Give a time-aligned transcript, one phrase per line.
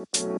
[0.00, 0.38] Welcome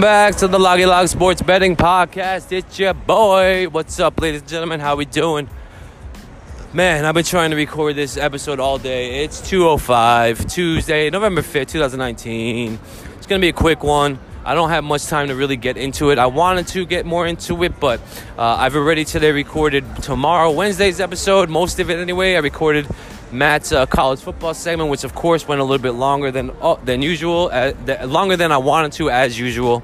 [0.00, 2.50] back to the Loggy Log Sports Betting Podcast.
[2.50, 3.66] It's your boy.
[3.70, 4.80] What's up, ladies and gentlemen?
[4.80, 5.50] How we doing?
[6.72, 9.24] Man, I've been trying to record this episode all day.
[9.24, 12.78] It's 2:05 Tuesday, November 5th, 2019.
[13.18, 14.18] It's gonna be a quick one.
[14.48, 16.16] I don't have much time to really get into it.
[16.16, 18.00] I wanted to get more into it, but
[18.38, 22.34] uh, I've already today recorded tomorrow, Wednesday's episode, most of it anyway.
[22.34, 22.88] I recorded
[23.30, 26.76] Matt's uh, college football segment, which of course went a little bit longer than uh,
[26.76, 29.82] than usual, uh, th- longer than I wanted to, as usual.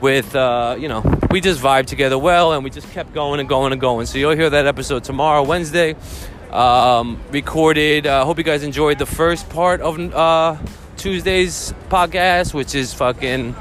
[0.00, 3.48] With uh, you know, we just vibed together well, and we just kept going and
[3.48, 4.06] going and going.
[4.06, 5.94] So you'll hear that episode tomorrow, Wednesday.
[6.50, 8.08] Um, recorded.
[8.08, 10.56] I uh, hope you guys enjoyed the first part of uh,
[10.98, 13.54] Tuesday's podcast, which is fucking.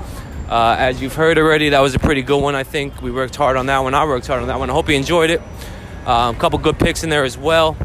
[0.49, 2.55] Uh, as you've heard already, that was a pretty good one.
[2.55, 3.93] I think we worked hard on that one.
[3.93, 4.69] I worked hard on that one.
[4.69, 5.41] I hope you enjoyed it.
[6.05, 7.77] A um, couple good picks in there as well.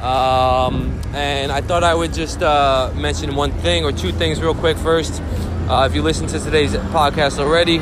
[0.00, 4.54] Um, and I thought I would just uh, mention one thing or two things real
[4.54, 5.20] quick first.
[5.68, 7.80] Uh, if you listen to today's podcast already,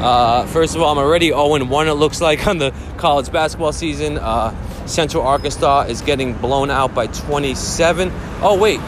[0.00, 3.72] uh, first of all, I'm already 0 1, it looks like, on the college basketball
[3.72, 4.18] season.
[4.18, 4.54] Uh,
[4.86, 8.10] Central Arkansas is getting blown out by 27.
[8.42, 8.80] Oh, wait,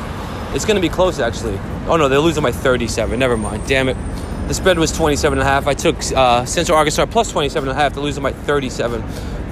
[0.54, 1.58] it's going to be close actually.
[1.86, 3.18] Oh, no, they're losing by 37.
[3.18, 3.66] Never mind.
[3.66, 3.96] Damn it.
[4.48, 5.66] The spread was 27 and a half.
[5.66, 9.02] I took uh, Central Arkansas plus 27 and a half to lose them by 37.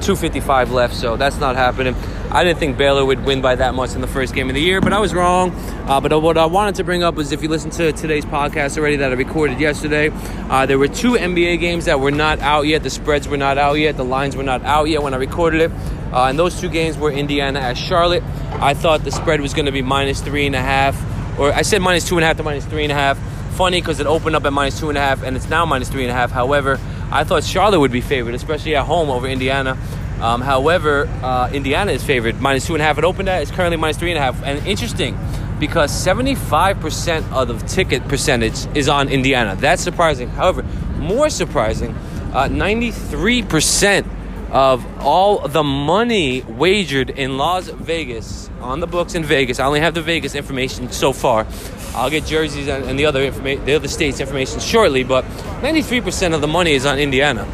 [0.05, 1.95] 255 left, so that's not happening.
[2.31, 4.61] I didn't think Baylor would win by that much in the first game of the
[4.61, 5.53] year, but I was wrong.
[5.87, 8.77] Uh, but what I wanted to bring up was if you listen to today's podcast
[8.77, 10.11] already that I recorded yesterday,
[10.51, 12.83] uh, there were two NBA games that were not out yet.
[12.83, 13.97] The spreads were not out yet.
[13.97, 15.71] The lines were not out yet when I recorded it.
[16.13, 18.23] Uh, and those two games were Indiana at Charlotte.
[18.53, 21.01] I thought the spread was going to be minus three and a half,
[21.39, 23.19] or I said minus two and a half to minus three and a half.
[23.57, 25.89] Funny because it opened up at minus two and a half and it's now minus
[25.89, 26.31] three and a half.
[26.31, 26.79] However,
[27.15, 29.79] I thought Charlotte would be favored, especially at home over Indiana.
[30.21, 32.99] Um, however, uh, Indiana is favored minus two and a half.
[32.99, 34.43] It opened at it's currently minus three and a half.
[34.43, 35.17] And interesting
[35.61, 39.55] because 75% of the ticket percentage is on Indiana.
[39.55, 40.29] That's surprising.
[40.29, 40.65] However,
[40.99, 41.95] more surprising,
[42.33, 44.11] uh, 93%
[44.51, 49.61] of all the money wagered in Las Vegas on the books in Vegas.
[49.61, 51.47] I only have the Vegas information so far.
[51.95, 55.05] I'll get jerseys and the other information, the other states' information shortly.
[55.05, 55.25] But
[55.63, 57.47] 93% of the money is on Indiana.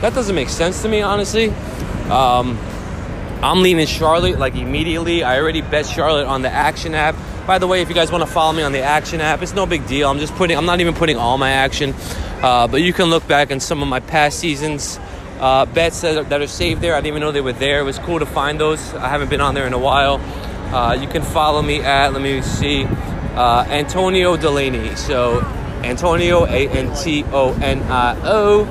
[0.00, 1.50] That doesn't make sense to me, honestly.
[2.08, 2.56] Um,
[3.42, 5.22] I'm leaning Charlotte like immediately.
[5.22, 7.16] I already bet Charlotte on the Action app.
[7.46, 9.54] By the way, if you guys want to follow me on the Action app, it's
[9.54, 10.08] no big deal.
[10.08, 10.56] I'm just putting.
[10.56, 11.94] I'm not even putting all my action,
[12.42, 15.00] uh, but you can look back in some of my past seasons.
[15.40, 16.94] Uh, bets that are, that are, saved there.
[16.94, 17.78] I didn't even know they were there.
[17.78, 18.92] It was cool to find those.
[18.94, 20.20] I haven't been on there in a while.
[20.74, 22.12] Uh, you can follow me at.
[22.12, 22.88] Let me see.
[23.38, 24.96] Uh, Antonio Dulanie.
[24.98, 25.40] So
[25.84, 28.64] Antonio A N T O N I O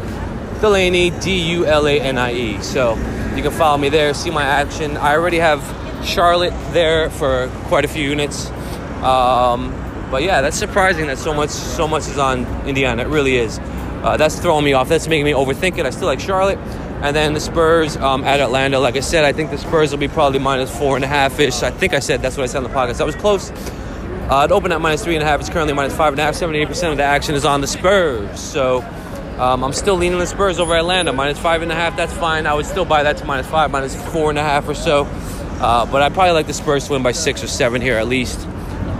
[0.59, 2.61] Dulanie D U L A N I E.
[2.61, 2.95] So
[3.33, 4.97] you can follow me there, see my action.
[4.97, 5.61] I already have
[6.05, 8.49] Charlotte there for quite a few units.
[9.01, 9.71] Um,
[10.11, 13.03] but yeah, that's surprising that so much so much is on Indiana.
[13.03, 13.59] It really is.
[14.03, 14.89] Uh, that's throwing me off.
[14.89, 15.85] That's making me overthink it.
[15.85, 16.59] I still like Charlotte.
[17.01, 18.79] And then the Spurs um, at Atlanta.
[18.79, 21.39] Like I said, I think the Spurs will be probably minus four and a half
[21.39, 21.63] ish.
[21.63, 22.97] I think I said that's what I said on the podcast.
[22.97, 23.51] That was close.
[24.29, 25.39] Uh, it opened at minus three and a half.
[25.39, 26.35] It's currently minus five and a half.
[26.35, 28.39] 78% of the action is on the Spurs.
[28.39, 28.81] So
[29.39, 31.13] um, I'm still leaning the Spurs over Atlanta.
[31.13, 32.45] Minus five and a half, that's fine.
[32.45, 35.05] I would still buy that to minus five, minus four and a half or so.
[35.05, 38.07] Uh, but I probably like the Spurs to win by six or seven here at
[38.07, 38.45] least.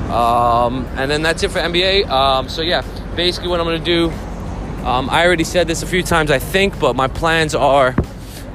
[0.09, 2.07] Um, and then that's it for NBA.
[2.07, 2.83] Um, so yeah,
[3.15, 4.09] basically what I'm gonna do.
[4.85, 7.94] Um, I already said this a few times, I think, but my plans are.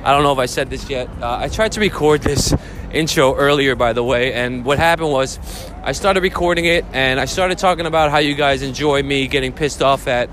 [0.05, 1.09] I don't know if I said this yet.
[1.21, 2.55] Uh, I tried to record this
[2.93, 5.39] intro earlier, by the way, and what happened was
[5.85, 9.53] I started recording it and I started talking about how you guys enjoy me getting
[9.53, 10.31] pissed off at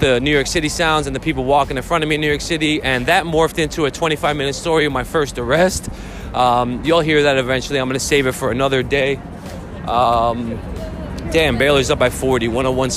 [0.00, 2.28] the New York City sounds and the people walking in front of me in New
[2.28, 5.88] York City, and that morphed into a 25 minute story of my first arrest.
[6.34, 7.78] Um, you'll hear that eventually.
[7.78, 9.16] I'm going to save it for another day.
[9.86, 10.60] Um,
[11.30, 12.90] damn, Baylor's up by 40, 101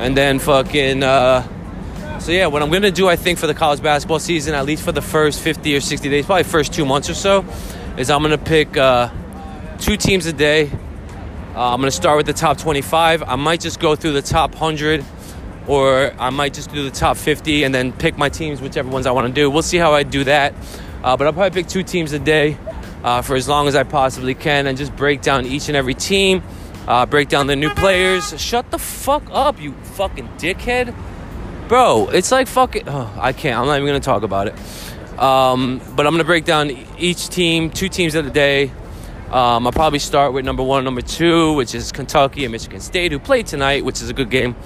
[0.00, 1.04] And then fucking.
[1.04, 4.64] Uh, so yeah, what I'm to do, I think, for the college basketball season, at
[4.64, 7.44] least for the first 50 or 60 days, probably first two months or so,
[7.96, 9.10] is I'm to pick uh,
[9.80, 10.70] two teams a day.
[11.54, 13.22] Uh, I'm going to start with the top 25.
[13.22, 15.04] I might just go through the top 100
[15.66, 19.06] or I might just do the top 50 and then pick my teams, whichever ones
[19.06, 19.50] I want to do.
[19.50, 20.54] We'll see how I do that.
[21.02, 22.58] Uh, but I'll probably pick two teams a day
[23.02, 25.94] uh, for as long as I possibly can and just break down each and every
[25.94, 26.42] team,
[26.86, 28.38] uh, break down the new players.
[28.40, 30.94] Shut the fuck up, you fucking dickhead.
[31.68, 32.84] Bro, it's like fucking.
[32.86, 33.58] Oh, I can't.
[33.58, 34.54] I'm not even going to talk about it.
[35.18, 38.72] Um, but I'm going to break down each team, two teams of the day.
[39.30, 43.12] Um, I'll probably start with number one number two, which is Kentucky and Michigan State,
[43.12, 44.56] who played tonight, which is a good game.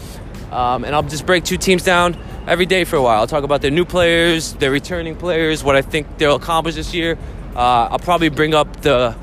[0.51, 2.17] Um, and I'll just break two teams down
[2.47, 3.21] every day for a while.
[3.21, 6.95] I'll talk about their new players, their returning players, what I think they'll accomplish this
[6.95, 7.19] year.
[7.55, 9.15] Uh, I'll probably bring up the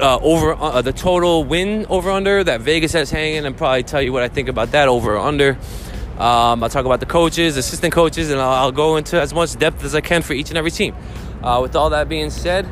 [0.00, 4.02] uh, over uh, the total win over under that Vegas has hanging, and probably tell
[4.02, 5.56] you what I think about that over or under.
[6.18, 9.56] Um, I'll talk about the coaches, assistant coaches, and I'll, I'll, go into as much
[9.56, 10.96] depth as I can for each and every team.
[11.44, 12.66] Uh, with all that being said,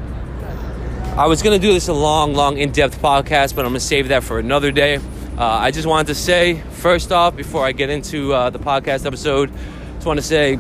[1.17, 3.81] I was going to do this a long, long, in depth podcast, but I'm going
[3.81, 4.97] to save that for another day.
[4.97, 5.01] Uh,
[5.39, 9.51] I just wanted to say, first off, before I get into uh, the podcast episode,
[9.95, 10.57] just want to say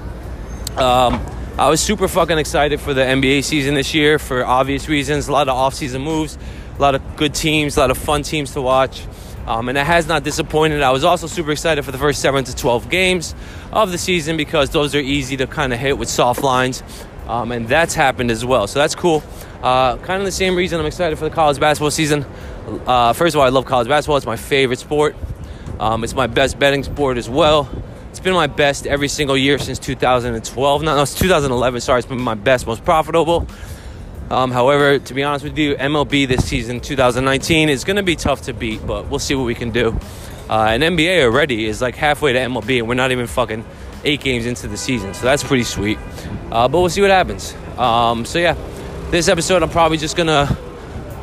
[0.76, 1.20] um,
[1.58, 5.28] I was super fucking excited for the NBA season this year for obvious reasons.
[5.28, 6.38] A lot of off-season moves,
[6.78, 9.06] a lot of good teams, a lot of fun teams to watch.
[9.46, 10.80] Um, and it has not disappointed.
[10.80, 13.34] I was also super excited for the first 7 to 12 games
[13.72, 16.82] of the season because those are easy to kind of hit with soft lines.
[17.28, 18.66] Um, and that's happened as well.
[18.66, 19.22] So that's cool.
[19.66, 22.24] Uh, kind of the same reason I'm excited for the college basketball season.
[22.86, 24.16] Uh, first of all, I love college basketball.
[24.16, 25.16] It's my favorite sport.
[25.80, 27.68] Um, it's my best betting sport as well.
[28.10, 30.82] It's been my best every single year since 2012.
[30.82, 31.80] No, no, it's 2011.
[31.80, 33.48] Sorry, it's been my best, most profitable.
[34.30, 38.14] Um, however, to be honest with you, MLB this season, 2019, is going to be
[38.14, 39.98] tough to beat, but we'll see what we can do.
[40.48, 43.64] Uh, and NBA already is like halfway to MLB, and we're not even fucking
[44.04, 45.98] eight games into the season, so that's pretty sweet.
[46.52, 47.52] Uh, but we'll see what happens.
[47.76, 48.54] Um, so yeah,
[49.10, 50.56] this episode I'm probably just gonna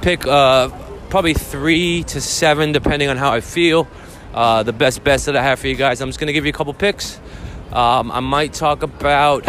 [0.01, 0.69] pick uh,
[1.09, 3.87] probably three to seven, depending on how I feel
[4.33, 6.01] uh, the best bets that I have for you guys.
[6.01, 7.19] I'm just to give you a couple picks.
[7.71, 9.45] Um, I might talk about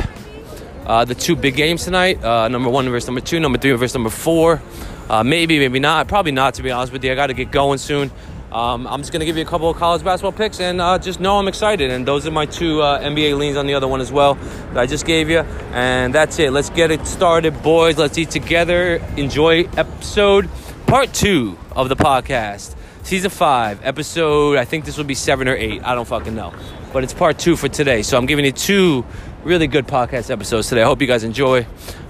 [0.84, 3.94] uh, the two big games tonight uh, number one versus number two, number three versus
[3.94, 4.60] number four.
[5.08, 6.08] Uh, maybe, maybe not.
[6.08, 7.12] Probably not, to be honest with you.
[7.12, 8.10] I got to get going soon.
[8.54, 10.98] Um, I'm just going to give you a couple of college basketball picks and uh,
[10.98, 11.90] just know I'm excited.
[11.90, 14.78] And those are my two uh, NBA leans on the other one as well that
[14.78, 15.40] I just gave you.
[15.72, 16.52] And that's it.
[16.52, 17.98] Let's get it started, boys.
[17.98, 19.02] Let's eat together.
[19.16, 20.48] Enjoy episode
[20.86, 24.56] part two of the podcast season five, episode.
[24.58, 25.82] I think this will be seven or eight.
[25.84, 26.52] I don't fucking know,
[26.92, 28.02] but it's part two for today.
[28.02, 29.04] So I'm giving you two
[29.44, 30.82] really good podcast episodes today.
[30.82, 31.66] I hope you guys enjoy.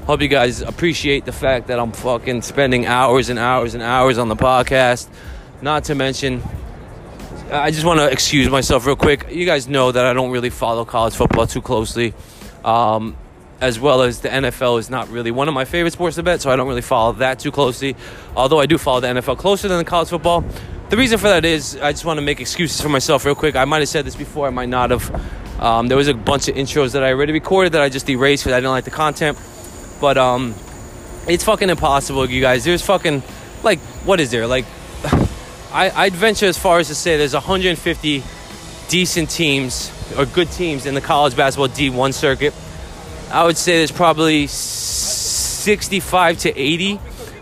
[0.07, 4.19] Hope you guys appreciate the fact that I'm fucking spending hours and hours and hours
[4.19, 5.09] on the podcast.
[5.63, 6.43] Not to mention,
[7.51, 9.27] I just want to excuse myself real quick.
[9.31, 12.15] You guys know that I don't really follow college football too closely.
[12.65, 13.17] Um,
[13.61, 16.41] as well as the NFL is not really one of my favorite sports to bet,
[16.41, 17.97] so I don't really follow that too closely.
[18.37, 20.45] Although I do follow the NFL closer than the college football.
[20.91, 23.57] The reason for that is I just want to make excuses for myself real quick.
[23.57, 25.61] I might have said this before, I might not have.
[25.61, 28.45] Um, there was a bunch of intros that I already recorded that I just erased
[28.45, 29.39] because I didn't like the content.
[30.01, 30.55] But um,
[31.27, 32.65] it's fucking impossible, you guys.
[32.65, 33.23] There's fucking
[33.63, 34.47] like what is there?
[34.47, 34.67] Like
[35.75, 38.23] I, I'd venture as far as to say there's 150
[38.89, 42.55] decent teams or good teams in the college basketball D1 circuit.
[43.33, 47.01] I would say there's probably 65 to 80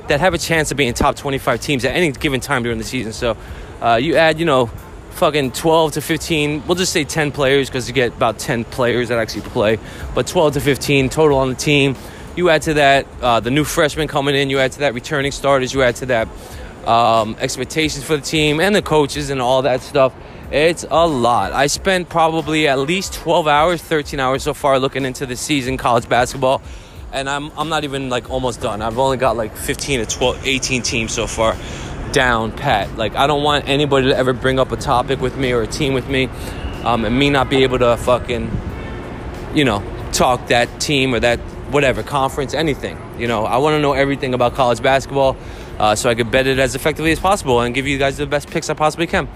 [0.09, 2.85] that have a chance of being top 25 teams at any given time during the
[2.85, 3.13] season.
[3.13, 3.37] So
[3.83, 4.71] uh, you add, you know,
[5.11, 9.11] fucking 12 to 15, we'll just say 10 players because you get about 10 players
[9.11, 9.79] that actually play,
[10.15, 11.97] but 12 to 15 total on the team.
[12.35, 15.33] You add to that uh, the new freshmen coming in, you add to that returning
[15.33, 16.29] starters, you add to that
[16.87, 20.15] um, expectations for the team and the coaches and all that stuff.
[20.51, 21.53] It's a lot.
[21.53, 25.77] I spent probably at least 12 hours, 13 hours so far looking into the season
[25.79, 26.61] college basketball
[27.13, 28.83] and I'm, I'm not even like almost done.
[28.83, 31.57] I've only got like 15 to 12, 18 teams so far
[32.13, 32.97] down pat.
[32.97, 35.67] Like I don't want anybody to ever bring up a topic with me or a
[35.67, 36.27] team with me,
[36.85, 38.51] um, and me not be able to fucking,
[39.55, 41.39] you know, talk that team or that
[41.71, 42.99] whatever conference, anything.
[43.19, 45.37] You know, I want to know everything about college basketball,
[45.83, 48.25] uh, so I can bet it as effectively as possible and give you guys the
[48.25, 49.29] best picks I possibly can.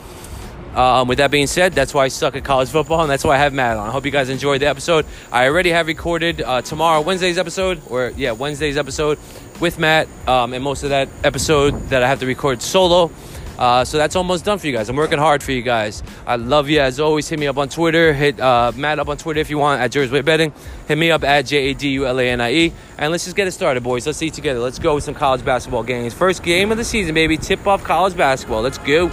[0.77, 3.35] Um, with that being said, that's why I suck at college football, and that's why
[3.35, 3.89] I have Matt on.
[3.89, 5.07] I hope you guys enjoyed the episode.
[5.33, 9.19] I already have recorded uh, tomorrow, Wednesday's episode, or yeah, Wednesday's episode
[9.59, 13.11] with Matt, um, and most of that episode that I have to record solo.
[13.59, 14.89] Uh, so that's almost done for you guys.
[14.89, 16.03] I'm working hard for you guys.
[16.27, 17.29] I love you as always.
[17.29, 18.13] Hit me up on Twitter.
[18.13, 20.53] Hit uh, Matt up on Twitter if you want at Jersey Betting.
[20.89, 22.73] Hit me up at J A D U L A N I E.
[22.99, 24.07] And let's just get it started, boys.
[24.07, 24.61] Let's see together.
[24.61, 26.15] Let's go with some college basketball games.
[26.15, 27.37] First game of the season, baby.
[27.37, 28.63] Tip off college basketball.
[28.63, 29.11] Let's go.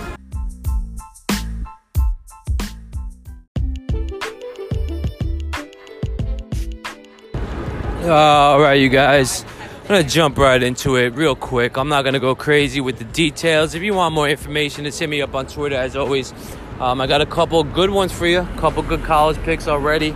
[8.06, 9.46] All right, you guys.
[9.84, 11.76] I'm gonna jump right into it real quick.
[11.76, 13.76] I'm not gonna go crazy with the details.
[13.76, 16.34] If you want more information, just hit me up on Twitter as always.
[16.80, 20.16] Um, I got a couple good ones for you, a couple good college picks already.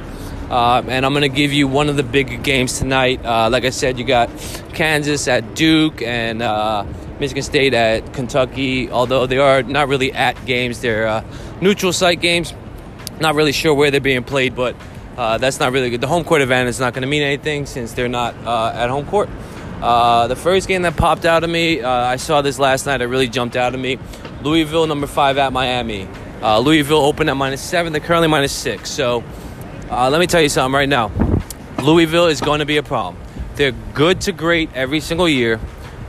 [0.50, 3.26] Uh, and I'm gonna give you one of the big games tonight.
[3.26, 4.30] Uh, like I said, you got
[4.74, 6.86] Kansas at Duke and uh,
[7.20, 8.90] Michigan State at Kentucky.
[8.90, 11.26] Although they are not really at games, they're uh,
[11.60, 12.54] neutral site games.
[13.20, 14.78] Not really sure where they're being played, but
[15.18, 16.00] uh, that's not really good.
[16.00, 18.90] The home court advantage is not going to mean anything since they're not uh, at
[18.90, 19.28] home court.
[19.82, 23.02] Uh, the first game that popped out of me, uh, I saw this last night.
[23.02, 24.00] It really jumped out of me.
[24.42, 26.08] Louisville, number five at Miami.
[26.42, 27.94] Uh, Louisville opened at minus seven.
[27.94, 28.90] They're currently minus six.
[28.90, 29.24] So
[29.92, 31.12] uh, let me tell you something right now.
[31.84, 33.22] Louisville is going to be a problem.
[33.56, 35.60] They're good to great every single year.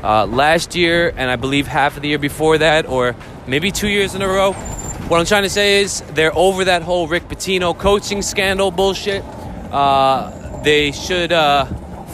[0.02, 3.88] Uh, last year, and I believe half of the year before that, or maybe two
[3.88, 4.52] years in a row.
[4.52, 9.24] What I'm trying to say is they're over that whole Rick Pitino coaching scandal bullshit.
[10.62, 11.32] They should.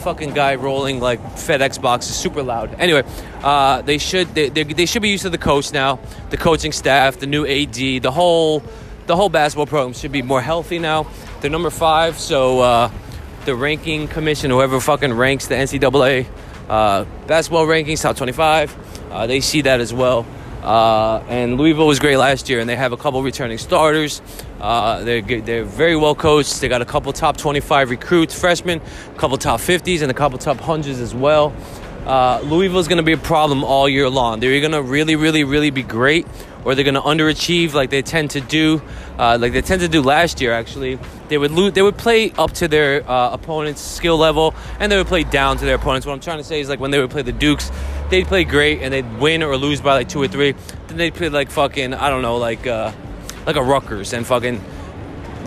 [0.05, 2.75] Fucking guy rolling like FedEx boxes super loud.
[2.77, 3.01] Anyway,
[3.41, 5.97] uh, they should they, they, they should be used to the coach now,
[6.29, 8.61] the coaching staff, the new AD, the whole
[9.07, 11.07] the whole basketball program should be more healthy now.
[11.41, 12.91] They're number five, so uh,
[13.45, 16.27] the ranking commission, whoever fucking ranks the NCAA
[16.69, 20.23] uh, basketball rankings, top 25, uh, they see that as well.
[20.61, 24.21] Uh, and Louisville was great last year, and they have a couple returning starters.
[24.65, 26.59] Uh, they're they're very well coached.
[26.59, 28.81] They got a couple top 25 recruits, freshmen,
[29.13, 31.53] a couple top 50s, and a couple top hundreds as well.
[32.03, 34.39] Uh, Louisville is going to be a problem all year long.
[34.39, 36.25] They're going to really, really, really be great,
[36.63, 38.81] or they're going to underachieve like they tend to do,
[39.19, 40.51] uh, like they tend to do last year.
[40.51, 44.91] Actually, they would lose, they would play up to their uh, opponent's skill level, and
[44.91, 46.07] they would play down to their opponents.
[46.07, 47.71] What I'm trying to say is like when they would play the Dukes,
[48.09, 50.55] they'd play great and they'd win or lose by like two or three.
[50.87, 52.93] Then they'd play like fucking I don't know like uh,
[53.45, 54.61] like a Rutgers and fucking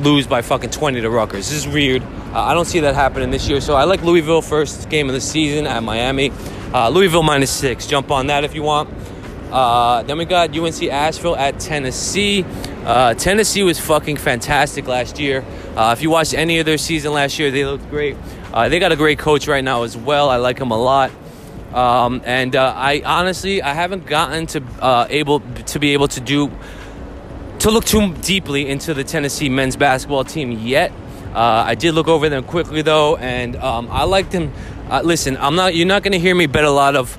[0.00, 1.48] lose by fucking 20 to Rutgers.
[1.50, 2.02] This is weird.
[2.02, 3.60] Uh, I don't see that happening this year.
[3.60, 6.30] So I like Louisville first game of the season at Miami.
[6.72, 7.86] Uh, Louisville minus six.
[7.86, 8.90] Jump on that if you want.
[9.50, 12.44] Uh, then we got UNC Asheville at Tennessee.
[12.84, 15.44] Uh, Tennessee was fucking fantastic last year.
[15.74, 18.16] Uh, if you watched any of their season last year, they looked great.
[18.52, 20.28] Uh, they got a great coach right now as well.
[20.28, 21.10] I like him a lot.
[21.72, 26.50] Um, and I honestly I haven't gotten to able to be able to do
[27.60, 30.92] to look too deeply into the Tennessee men's basketball team yet.
[31.34, 34.52] Uh, I did look over them quickly though, and um, I like them.
[34.88, 35.74] Uh, listen, I'm not.
[35.74, 37.18] You're not going to hear me bet a lot of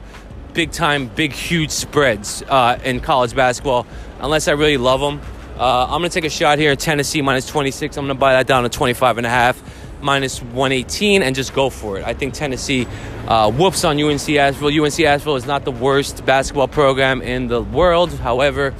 [0.54, 3.86] big time, big, huge spreads uh, in college basketball
[4.20, 5.22] unless I really love them.
[5.58, 6.76] Uh, I'm going to take a shot here.
[6.76, 7.98] Tennessee minus 26.
[7.98, 9.62] I'm going to buy that down to 25 and a half
[10.02, 12.06] minus 118 and just go for it.
[12.06, 12.88] I think Tennessee
[13.28, 14.84] uh, whoops on UNC Asheville.
[14.84, 18.14] UNC Asheville is not the worst basketball program in the world.
[18.14, 18.74] However,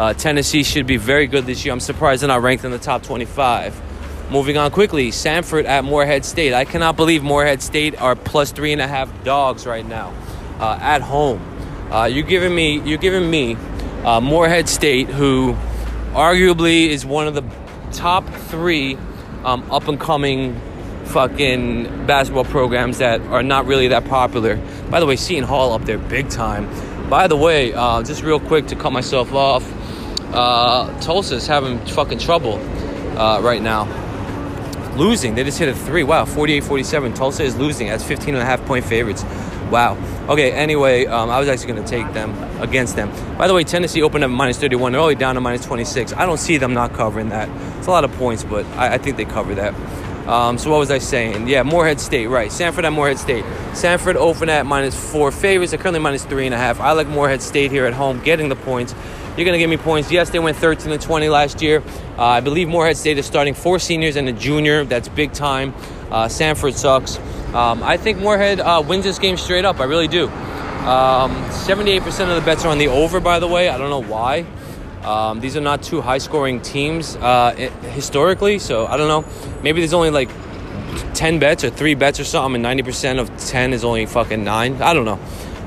[0.00, 1.74] uh, Tennessee should be very good this year.
[1.74, 4.30] I'm surprised they're not ranked in the top 25.
[4.30, 6.54] Moving on quickly, Samford at Morehead State.
[6.54, 10.14] I cannot believe Morehead State are plus three and a half dogs right now
[10.58, 11.42] uh, at home.
[11.92, 13.58] Uh, you're giving me, you're giving me
[14.02, 15.52] uh, Morehead State, who
[16.12, 17.44] arguably is one of the
[17.92, 18.96] top three
[19.44, 20.58] um, up and coming
[21.08, 24.56] fucking basketball programs that are not really that popular.
[24.88, 26.70] By the way, Seton Hall up there big time.
[27.10, 29.64] By the way, uh, just real quick to cut myself off,
[30.32, 32.54] uh, Tulsa's having fucking trouble
[33.18, 33.88] uh, right now.
[34.96, 35.34] Losing.
[35.34, 36.02] They just hit a three.
[36.02, 37.14] Wow, 48 47.
[37.14, 37.88] Tulsa is losing.
[37.88, 39.24] That's 15 and a half point favorites.
[39.70, 39.96] Wow.
[40.28, 43.08] Okay, anyway, um, I was actually going to take them against them.
[43.38, 44.92] By the way, Tennessee opened up minus 31.
[44.92, 46.12] They're only down to minus 26.
[46.14, 47.48] I don't see them not covering that.
[47.78, 49.74] It's a lot of points, but I, I think they cover that.
[50.28, 51.48] Um, so what was I saying?
[51.48, 52.50] Yeah, Morehead State, right.
[52.50, 53.44] Samford at Morehead State.
[53.72, 55.70] Samford opened at minus four favorites.
[55.70, 56.80] They're currently minus three and a half.
[56.80, 58.94] I like Morehead State here at home, getting the points.
[59.36, 60.10] You're going to give me points.
[60.10, 61.82] Yes, they went 13 and 20 last year.
[62.18, 64.84] Uh, I believe Morehead State is starting four seniors and a junior.
[64.84, 65.72] That's big time.
[66.10, 67.18] Uh, Samford sucks.
[67.54, 69.80] Um, I think Morehead uh, wins this game straight up.
[69.80, 70.28] I really do.
[70.28, 73.68] Um, 78% of the bets are on the over, by the way.
[73.68, 74.44] I don't know why.
[75.02, 77.54] Um, these are not two high scoring teams uh,
[77.94, 79.24] historically, so I don't know.
[79.62, 80.28] Maybe there's only like
[81.14, 84.80] 10 bets or three bets or something, and 90% of 10 is only fucking nine.
[84.82, 85.18] I don't know.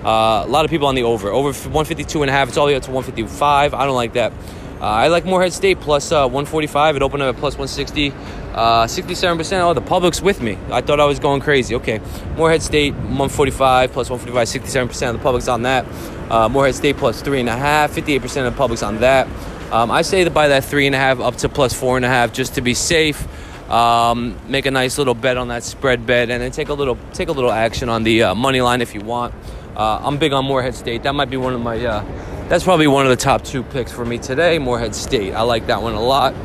[0.03, 1.29] Uh, a lot of people on the over.
[1.29, 2.49] Over 152 and a half.
[2.49, 3.73] It's all the way up to 155.
[3.73, 4.33] I don't like that.
[4.81, 6.97] Uh, I like Morehead State plus, uh, 145.
[6.97, 8.11] It opened up at plus 160.
[8.53, 9.61] Uh, 67%.
[9.61, 10.57] Oh, the public's with me.
[10.69, 11.75] I thought I was going crazy.
[11.75, 12.01] Okay.
[12.35, 14.61] Morehead State, 145 plus 145.
[14.61, 15.85] 67% of the public's on that.
[16.29, 17.89] Uh, Morehead State plus 3.5.
[17.89, 19.27] 58% of the public's on that.
[19.71, 23.25] Um, I say to buy that 3.5 up to plus 4.5 just to be safe.
[23.71, 26.97] Um, make a nice little bet on that spread bet and then take a little
[27.13, 29.33] take a little action on the uh, money line if you want.
[29.75, 31.03] Uh, I'm big on Morehead State.
[31.03, 32.03] That might be one of my uh,
[32.47, 34.59] that's probably one of the top two picks for me today.
[34.59, 35.33] Morehead State.
[35.33, 36.35] I like that one a lot.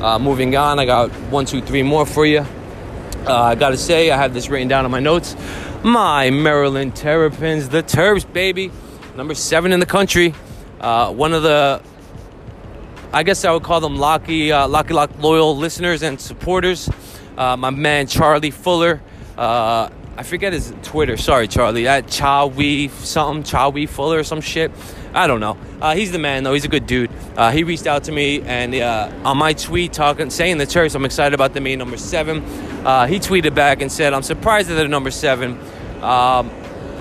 [0.00, 2.46] Uh, moving on, I got one, two, three more for you.
[3.26, 5.34] Uh, I gotta say, I have this written down in my notes.
[5.82, 8.70] My Maryland Terrapins, the Terps, baby,
[9.16, 10.34] number seven in the country.
[10.80, 11.82] Uh, one of the,
[13.12, 16.88] I guess I would call them Locky, uh, Locky Lock loyal listeners and supporters.
[17.36, 19.00] My man Charlie Fuller.
[19.36, 21.16] Uh, I forget his Twitter.
[21.18, 21.86] Sorry, Charlie.
[21.86, 24.70] At Chawi something, Chawi Fuller or some shit.
[25.12, 25.58] I don't know.
[25.80, 26.54] Uh, he's the man, though.
[26.54, 27.10] He's a good dude.
[27.36, 30.94] Uh, he reached out to me and uh, on my tweet talking, saying the Terps.
[30.94, 32.42] I'm excited about them being number seven.
[32.86, 35.58] Uh, he tweeted back and said, "I'm surprised that they're number seven.
[36.02, 36.50] Um,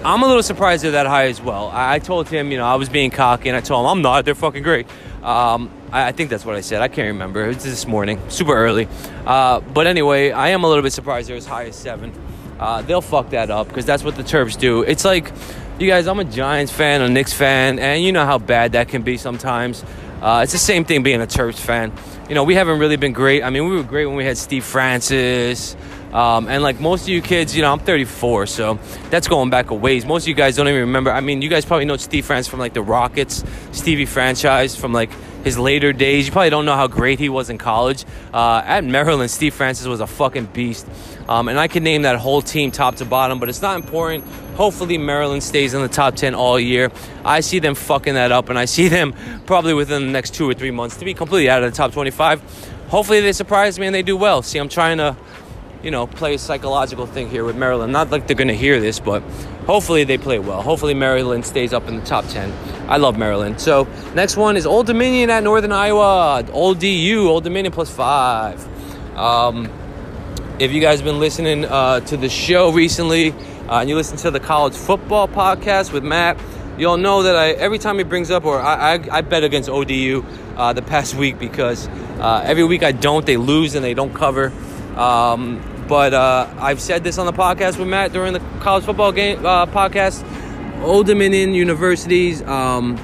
[0.04, 1.70] I'm a little surprised they're that high as well.
[1.70, 4.02] I, I, told him, you know, I was being cocky, and I told him I'm
[4.02, 4.24] not.
[4.24, 4.88] They're fucking great.
[5.24, 6.82] Um, I, I think that's what I said.
[6.82, 7.46] I can't remember.
[7.46, 8.88] It was this morning, super early.
[9.26, 12.12] Uh, but anyway, I am a little bit surprised they're as high as seven.
[12.60, 14.82] Uh, they'll fuck that up because that's what the Terps do.
[14.84, 15.32] It's like,
[15.80, 18.88] you guys, I'm a Giants fan, a Knicks fan, and you know how bad that
[18.88, 19.84] can be sometimes.
[20.22, 21.92] Uh, it's the same thing being a Terps fan.
[22.30, 23.44] You know, we haven't really been great.
[23.44, 25.76] I mean, we were great when we had Steve Francis.
[26.16, 28.80] Um, and like most of you kids, you know, I'm 34, so
[29.10, 30.06] that's going back a ways.
[30.06, 31.12] Most of you guys don't even remember.
[31.12, 33.44] I mean, you guys probably know Steve Francis from like the Rockets,
[33.74, 35.12] Stevie franchise from like
[35.44, 36.26] his later days.
[36.26, 38.06] You probably don't know how great he was in college.
[38.34, 40.88] Uh, at Maryland, Steve Francis was a fucking beast.
[41.28, 44.24] Um, and I can name that whole team top to bottom, but it's not important.
[44.56, 46.92] Hopefully, Maryland stays in the top 10 all year.
[47.26, 49.14] I see them fucking that up, and I see them
[49.46, 51.92] probably within the next two or three months to be completely out of the top
[51.92, 52.42] 25.
[52.88, 54.42] Hopefully, they surprise me and they do well.
[54.42, 55.18] See, I'm trying to
[55.86, 57.94] you know, play a psychological thing here with Maryland.
[57.94, 59.22] Not like they're going to hear this, but
[59.68, 60.63] hopefully they play well.
[60.63, 62.51] Hopefully Maryland stays up in the top 10.
[62.89, 63.62] I love Maryland.
[63.62, 66.44] So next one is Old Dominion at Northern Iowa.
[66.51, 68.68] Old DU, Old Dominion plus five.
[69.15, 69.70] Um,
[70.58, 73.30] if you guys have been listening uh, to the show recently
[73.70, 76.39] uh, and you listen to the college football podcast with Matt,
[76.80, 79.70] you'll know that I every time he brings up or I, I, I bet against
[79.70, 80.25] ODU
[80.58, 81.88] uh, the past week because
[82.20, 84.51] uh, every week I don't, they lose and they don't cover.
[84.96, 89.12] Um, but uh, I've said this on the podcast with Matt during the college football
[89.12, 90.24] game uh, podcast.
[90.82, 92.96] Old Dominion University's um,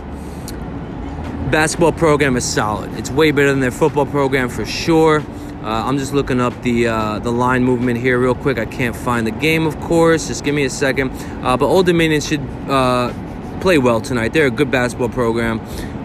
[1.52, 2.94] basketball program is solid.
[2.98, 5.24] It's way better than their football program for sure.
[5.64, 8.58] Uh, I'm just looking up the uh, the line movement here real quick.
[8.58, 10.28] I can't find the game, of course.
[10.28, 11.12] Just give me a second.
[11.44, 13.14] Uh, but Old Dominion should uh,
[13.62, 14.34] play well tonight.
[14.34, 15.60] They're a good basketball program.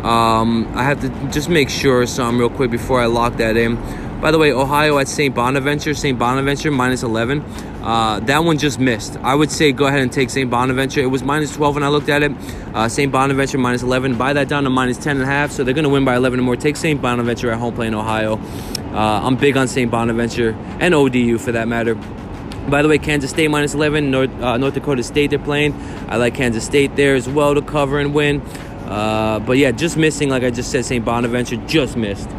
[0.05, 3.77] Um, I have to just make sure some real quick before I lock that in.
[4.21, 5.35] By the way, Ohio at St.
[5.35, 6.19] Bonaventure, St.
[6.19, 7.43] Bonaventure minus 11.
[7.83, 9.17] Uh, that one just missed.
[9.19, 10.51] I would say go ahead and take St.
[10.51, 11.01] Bonaventure.
[11.01, 12.33] It was minus 12 when I looked at it.
[12.75, 13.13] Uh, St.
[13.13, 14.17] Bonaventure minus 11.
[14.17, 15.53] Buy that down to minus 10 and a half.
[15.53, 16.57] So they're going to win by 11 or more.
[16.57, 17.01] Take St.
[17.01, 18.39] Bonaventure at home playing Ohio.
[18.93, 19.91] Uh, I'm big on St.
[19.91, 21.95] Bonaventure and ODU for that matter.
[22.69, 25.75] By the way, Kansas State minus 11, North, uh, North Dakota State they're playing.
[26.09, 28.41] I like Kansas State there as well to cover and win.
[28.87, 31.05] Uh, but yeah, just missing, like I just said, St.
[31.05, 32.31] Bonaventure just missed.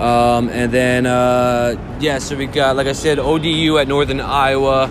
[0.00, 4.90] Um, and then, uh, yeah, so we got, like I said, ODU at Northern Iowa.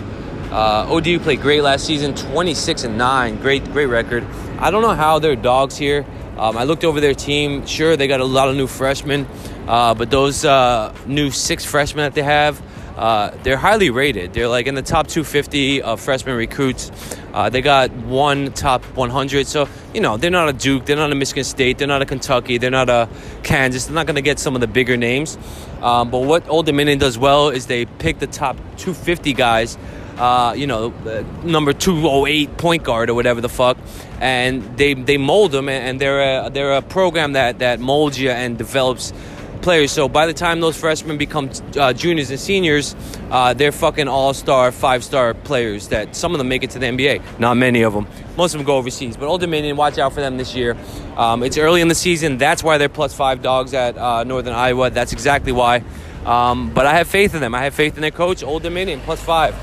[0.52, 3.40] Uh, ODU played great last season, 26 and 9.
[3.40, 4.24] Great, great record.
[4.60, 6.06] I don't know how they're dogs here.
[6.38, 7.66] Um, I looked over their team.
[7.66, 9.26] Sure, they got a lot of new freshmen,
[9.66, 12.62] uh, but those uh, new six freshmen that they have,
[12.96, 14.32] uh, they're highly rated.
[14.32, 16.92] They're like in the top 250 of freshman recruits.
[17.32, 19.46] Uh, they got one top 100.
[19.46, 22.06] So, you know, they're not a Duke, they're not a Michigan State, they're not a
[22.06, 23.08] Kentucky, they're not a
[23.42, 23.86] Kansas.
[23.86, 25.38] They're not going to get some of the bigger names.
[25.80, 29.78] Um, but what Old Dominion does well is they pick the top 250 guys.
[30.18, 33.78] Uh, you know, uh, number 208 point guard or whatever the fuck,
[34.20, 38.28] and they they mold them, and they're a, they're a program that that molds you
[38.28, 39.14] and develops
[39.62, 39.92] players.
[39.92, 42.94] So by the time those freshmen become uh, juniors and seniors,
[43.30, 46.78] uh, they're fucking all star, five star players that some of them make it to
[46.78, 47.38] the NBA.
[47.38, 48.06] Not many of them.
[48.36, 49.16] Most of them go overseas.
[49.16, 50.76] But Old Dominion, watch out for them this year.
[51.16, 52.38] Um, it's early in the season.
[52.38, 54.90] That's why they're plus five dogs at uh, Northern Iowa.
[54.90, 55.82] That's exactly why.
[56.24, 57.54] Um, but I have faith in them.
[57.54, 59.54] I have faith in their coach, Old Dominion, plus five.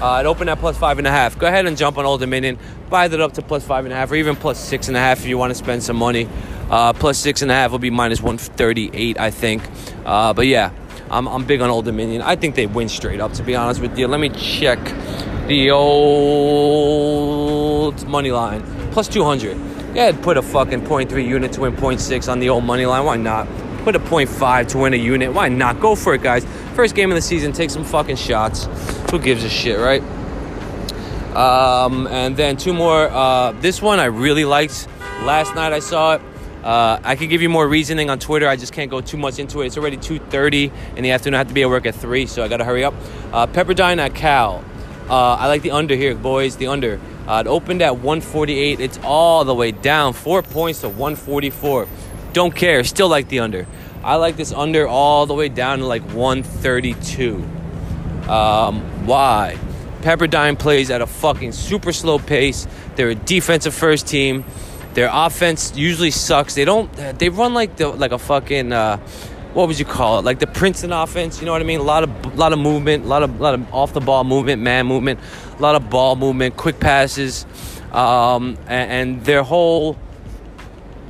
[0.00, 1.38] Uh, it opened at plus five and a half.
[1.38, 2.58] Go ahead and jump on Old Dominion.
[2.90, 5.00] Buy that up to plus five and a half, or even plus six and a
[5.00, 6.28] half if you want to spend some money.
[6.70, 9.62] Uh, plus six and a half will be minus 138, I think.
[10.04, 10.70] Uh, but yeah,
[11.10, 12.22] I'm, I'm big on Old Dominion.
[12.22, 14.08] I think they win straight up, to be honest with you.
[14.08, 14.78] Let me check
[15.46, 16.96] the old
[18.08, 18.62] money line.
[18.90, 19.56] Plus 200.
[19.94, 23.04] Yeah, put a fucking 0.3 unit to win 0.6 on the old money line.
[23.04, 23.46] Why not?
[23.84, 25.32] Put a 0.5 to win a unit.
[25.32, 25.80] Why not?
[25.80, 26.44] Go for it, guys.
[26.76, 28.68] First game of the season, take some fucking shots.
[29.10, 30.02] Who gives a shit, right?
[31.34, 33.08] Um, and then two more.
[33.08, 34.86] Uh, this one I really liked.
[35.22, 36.22] Last night I saw it.
[36.62, 38.46] Uh, I could give you more reasoning on Twitter.
[38.46, 39.68] I just can't go too much into it.
[39.68, 41.36] It's already 2:30 in the afternoon.
[41.36, 42.92] I have to be at work at three, so I got to hurry up.
[43.32, 44.62] Uh, Pepperdine at Cal.
[45.08, 46.56] Uh, I like the under here, boys.
[46.56, 47.00] The under.
[47.26, 48.80] Uh, it opened at 148.
[48.80, 51.88] It's all the way down, four points to 144.
[52.34, 52.84] Don't care.
[52.84, 53.66] Still like the under.
[54.06, 57.38] I like this under all the way down to like 132.
[58.30, 59.58] Um, why?
[60.02, 62.68] Pepperdine plays at a fucking super slow pace.
[62.94, 64.44] They're a defensive first team.
[64.94, 66.54] Their offense usually sucks.
[66.54, 66.92] They don't.
[67.18, 68.72] They run like the like a fucking.
[68.72, 68.98] Uh,
[69.54, 70.24] what would you call it?
[70.24, 71.40] Like the Princeton offense.
[71.40, 71.80] You know what I mean?
[71.80, 74.62] A lot of lot of movement, a lot of lot of off the ball movement,
[74.62, 75.18] man movement,
[75.58, 77.44] a lot of ball movement, quick passes,
[77.90, 79.98] um, and, and their whole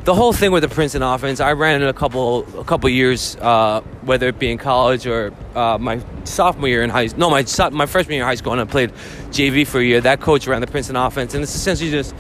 [0.07, 3.37] the whole thing with the Princeton offense, I ran it a couple a couple years,
[3.41, 7.19] uh, whether it be in college or uh, my sophomore year in high school.
[7.19, 8.93] no my my freshman year in high school, and I played
[9.31, 10.01] JV for a year.
[10.01, 12.15] That coach ran the Princeton offense, and it's essentially just,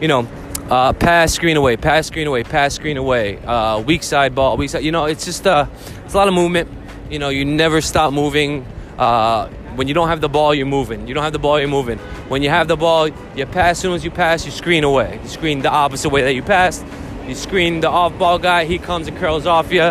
[0.00, 0.26] you know,
[0.68, 3.38] Uh, pass, screen away, pass, screen away, pass, screen away.
[3.46, 4.82] Uh, weak side ball, weak side.
[4.82, 5.66] You know, it's just uh,
[6.04, 6.68] it's a lot of movement.
[7.08, 8.66] You know, you never stop moving.
[8.98, 11.06] Uh, when you don't have the ball, you're moving.
[11.06, 11.98] You don't have the ball, you're moving.
[12.28, 13.76] When you have the ball, you pass.
[13.76, 15.20] As soon as you pass, you screen away.
[15.22, 16.84] You screen the opposite way that you passed.
[17.28, 18.64] You screen the off-ball guy.
[18.64, 19.82] He comes and curls off you,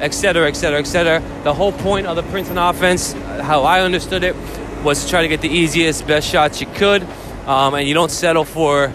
[0.00, 1.22] etc., etc., etc.
[1.42, 4.36] The whole point of the Princeton offense, how I understood it,
[4.82, 7.02] was to try to get the easiest, best shots you could,
[7.46, 8.92] um, and you don't settle for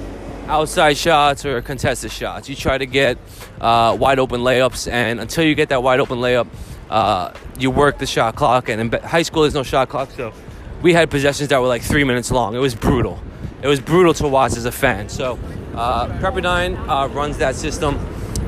[0.47, 2.49] outside shots or contested shots.
[2.49, 3.17] You try to get
[3.59, 6.47] uh, wide open layups, and until you get that wide open layup,
[6.89, 8.69] uh, you work the shot clock.
[8.69, 10.33] And in high school, there's no shot clock, so
[10.81, 12.55] we had possessions that were like three minutes long.
[12.55, 13.19] It was brutal.
[13.61, 15.09] It was brutal to watch as a fan.
[15.09, 15.39] So
[15.77, 17.99] uh, Pepperdine uh, runs that system.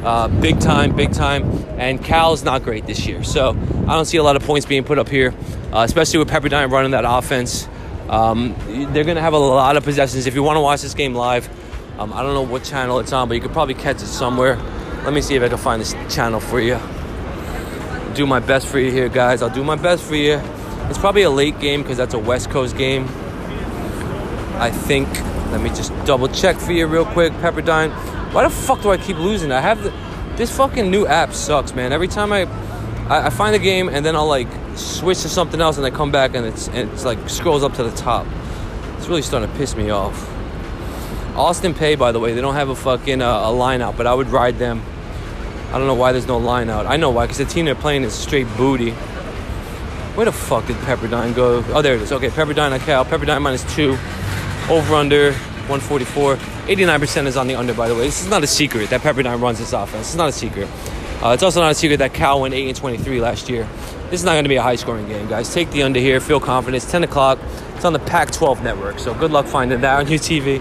[0.03, 1.43] Uh, big time, big time.
[1.77, 3.23] And Cal's not great this year.
[3.23, 5.33] So I don't see a lot of points being put up here,
[5.71, 7.67] uh, especially with Pepperdine running that offense.
[8.09, 8.55] Um,
[8.91, 10.25] they're going to have a lot of possessions.
[10.25, 11.47] If you want to watch this game live,
[11.99, 14.55] um, I don't know what channel it's on, but you could probably catch it somewhere.
[15.03, 16.79] Let me see if I can find this channel for you.
[18.15, 19.41] Do my best for you here, guys.
[19.41, 20.41] I'll do my best for you.
[20.89, 23.05] It's probably a late game because that's a West Coast game.
[24.57, 25.07] I think.
[25.51, 27.33] Let me just double check for you real quick.
[27.33, 27.91] Pepperdine.
[28.33, 29.51] Why the fuck do I keep losing?
[29.51, 29.93] I have the,
[30.35, 31.91] this fucking new app sucks, man.
[31.91, 32.43] Every time I,
[33.09, 35.89] I, I find a game and then I'll like switch to something else and I
[35.89, 38.27] come back and it's and it's like scrolls up to the top.
[38.97, 40.27] It's really starting to piss me off.
[41.35, 44.05] Austin Peay, by the way, they don't have a fucking uh, a line out, but
[44.05, 44.81] I would ride them.
[45.69, 46.85] I don't know why there's no line out.
[46.85, 48.91] I know why, because the team they're playing is straight booty.
[50.15, 51.63] Where the fuck did Pepperdine go?
[51.69, 52.11] Oh, there it is.
[52.11, 53.05] Okay, Pepperdine at Cal.
[53.05, 53.97] Pepperdine minus two.
[54.69, 56.35] Over under 144.
[56.35, 58.01] 89% is on the under, by the way.
[58.01, 60.07] This is not a secret that Pepperdine runs this offense.
[60.07, 60.67] It's not a secret.
[61.23, 63.67] Uh, it's also not a secret that Cal went 8 and 23 last year.
[64.09, 65.53] This is not going to be a high scoring game, guys.
[65.53, 66.19] Take the under here.
[66.19, 66.81] Feel confident.
[66.81, 67.39] It's 10 o'clock.
[67.75, 68.99] It's on the Pac 12 network.
[68.99, 70.59] So good luck finding that on your TV.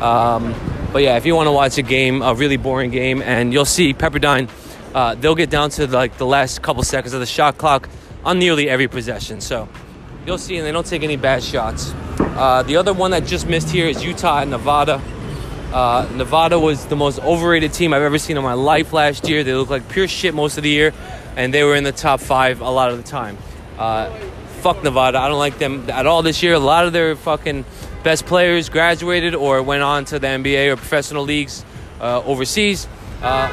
[0.00, 0.54] Um,
[0.92, 3.64] but yeah, if you want to watch a game, a really boring game, and you'll
[3.64, 4.50] see Pepperdine,
[4.94, 7.88] uh, they'll get down to like the last couple seconds of the shot clock
[8.24, 9.40] on nearly every possession.
[9.40, 9.68] So
[10.26, 11.92] you'll see, and they don't take any bad shots.
[12.18, 15.00] Uh, the other one that just missed here is Utah and Nevada.
[15.72, 19.42] Uh, Nevada was the most overrated team I've ever seen in my life last year.
[19.42, 20.92] They looked like pure shit most of the year,
[21.36, 23.38] and they were in the top five a lot of the time.
[23.78, 24.10] Uh,
[24.60, 25.18] fuck Nevada.
[25.18, 26.54] I don't like them at all this year.
[26.54, 27.64] A lot of their fucking
[28.02, 31.64] best players graduated or went on to the NBA or professional leagues
[32.00, 32.86] uh, overseas.
[33.22, 33.48] Uh,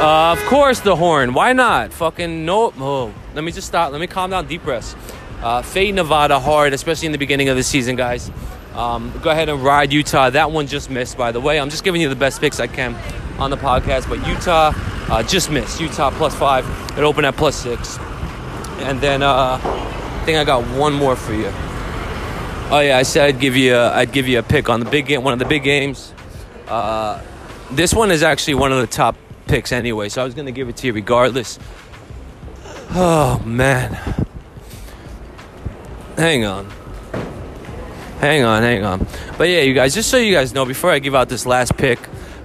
[0.00, 1.34] uh, of course, the horn.
[1.34, 1.92] Why not?
[1.92, 2.72] Fucking no.
[2.78, 3.92] Oh, let me just stop.
[3.92, 4.46] Let me calm down.
[4.46, 4.94] Deep breaths.
[5.42, 8.30] Uh, fade Nevada hard, especially in the beginning of the season, guys.
[8.74, 10.30] Um, go ahead and ride Utah.
[10.30, 11.60] That one just missed, by the way.
[11.60, 12.94] I'm just giving you the best picks I can
[13.38, 14.08] on the podcast.
[14.08, 15.80] But Utah uh, just missed.
[15.80, 16.66] Utah plus five.
[16.98, 17.98] It opened at plus six.
[18.80, 21.50] And then uh, I think I got one more for you.
[22.70, 24.90] Oh yeah, I said I'd give you a, I'd give you a pick on the
[24.90, 26.12] big game, one of the big games.
[26.66, 27.22] Uh,
[27.70, 30.68] this one is actually one of the top picks anyway, so I was gonna give
[30.68, 31.58] it to you regardless.
[32.90, 33.98] Oh man,
[36.18, 36.68] hang on,
[38.20, 39.06] hang on, hang on.
[39.38, 41.76] But yeah, you guys, just so you guys know, before I give out this last
[41.76, 41.98] pick,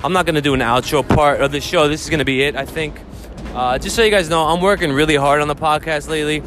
[0.04, 1.88] I'm not gonna do an outro part of the show.
[1.88, 3.00] This is gonna be it, I think.
[3.54, 6.44] Uh, just so you guys know, I'm working really hard on the podcast lately.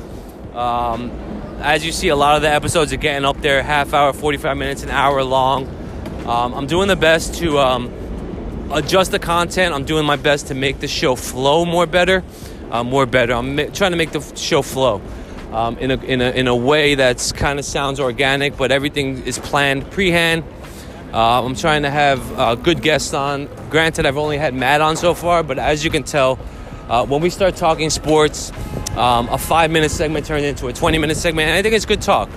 [0.54, 1.10] Um,
[1.60, 4.56] as you see, a lot of the episodes are getting up there half hour, 45
[4.56, 5.66] minutes, an hour long.
[6.26, 9.74] Um, I'm doing the best to um, adjust the content.
[9.74, 12.22] I'm doing my best to make the show flow more better,
[12.70, 13.32] uh, more better.
[13.32, 15.00] I'm ma- trying to make the show flow
[15.52, 19.22] um, in, a, in, a, in a way that's kind of sounds organic, but everything
[19.24, 20.44] is planned pre-hand.
[21.12, 23.48] Uh, I'm trying to have uh, good guests on.
[23.70, 26.38] Granted, I've only had Matt on so far, but as you can tell,
[26.88, 28.52] uh, when we start talking sports,
[28.96, 31.48] um, a five minute segment turns into a 20 minute segment.
[31.48, 32.28] And I think it's good talk.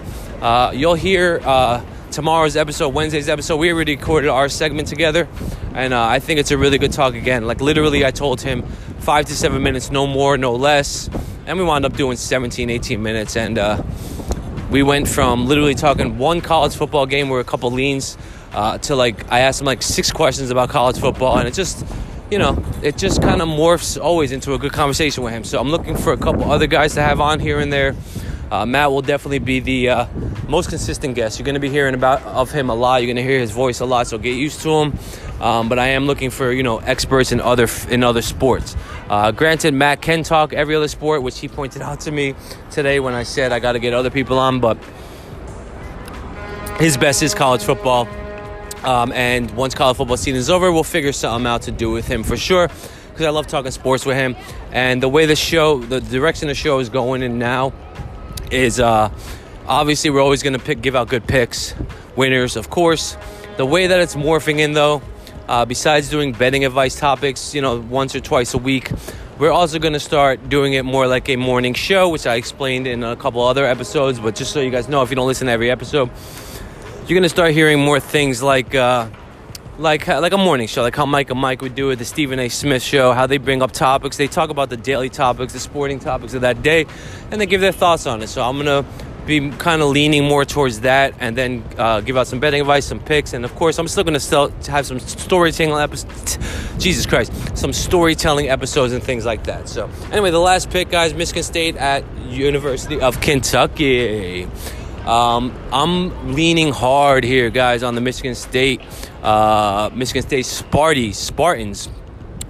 [0.42, 3.58] Uh, you'll hear uh, tomorrow's episode, Wednesday's episode.
[3.58, 5.28] We already recorded our segment together.
[5.74, 7.46] And uh, I think it's a really good talk again.
[7.46, 8.64] Like, literally, I told him
[9.00, 11.10] five to seven minutes, no more, no less.
[11.46, 13.36] And we wound up doing 17, 18 minutes.
[13.36, 13.84] And uh,
[14.72, 18.18] we went from literally talking one college football game where a couple leans
[18.54, 21.38] uh, to like, I asked him like six questions about college football.
[21.38, 21.86] And it just,
[22.32, 25.44] you know, it just kind of morphs always into a good conversation with him.
[25.44, 27.96] So I'm looking for a couple other guys to have on here and there.
[28.52, 30.08] Uh, Matt will definitely be the uh,
[30.48, 31.38] most consistent guest.
[31.38, 33.02] You're going to be hearing about of him a lot.
[33.02, 35.00] You're going to hear his voice a lot, so get used to him.
[35.40, 38.76] Um, but I am looking for you know experts in other in other sports.
[39.08, 42.36] Uh, granted, Matt can talk every other sport, which he pointed out to me
[42.72, 44.60] today when I said I got to get other people on.
[44.60, 44.78] But
[46.80, 48.08] his best is college football.
[48.84, 52.08] Um, and once college football season is over, we'll figure something out to do with
[52.08, 52.70] him for sure.
[53.10, 54.36] Because I love talking sports with him.
[54.72, 57.74] And the way the show, the direction the show is going in now,
[58.52, 59.10] is uh,
[59.68, 61.76] obviously we're always going to give out good picks,
[62.16, 63.18] winners, of course.
[63.58, 65.02] The way that it's morphing in though,
[65.50, 68.92] Uh, besides doing betting advice topics, you know, once or twice a week,
[69.40, 72.86] we're also going to start doing it more like a morning show, which I explained
[72.86, 74.20] in a couple other episodes.
[74.20, 76.12] But just so you guys know, if you don't listen to every episode,
[77.08, 78.76] you're going to start hearing more things like.
[78.76, 79.08] Uh,
[79.80, 82.06] like uh, like a morning show, like how Mike and Mike would do it, the
[82.06, 82.50] Stephen A.
[82.50, 84.18] Smith show, how they bring up topics.
[84.18, 86.86] They talk about the daily topics, the sporting topics of that day,
[87.32, 88.28] and they give their thoughts on it.
[88.28, 88.86] So I'm gonna
[89.26, 92.86] be kind of leaning more towards that, and then uh, give out some betting advice,
[92.86, 96.38] some picks, and of course I'm still gonna still have some storytelling episodes.
[96.78, 99.70] Jesus Christ, some storytelling episodes and things like that.
[99.70, 104.48] So anyway, the last pick, guys, Michigan State at University of Kentucky.
[105.10, 108.80] Um, I'm leaning hard here, guys, on the Michigan State,
[109.24, 111.88] uh, Michigan State Sparties, Spartans.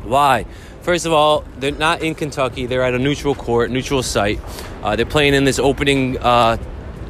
[0.03, 0.45] Why?
[0.81, 2.65] First of all, they're not in Kentucky.
[2.65, 4.41] They're at a neutral court, neutral site.
[4.83, 6.57] Uh, they're playing in this opening uh,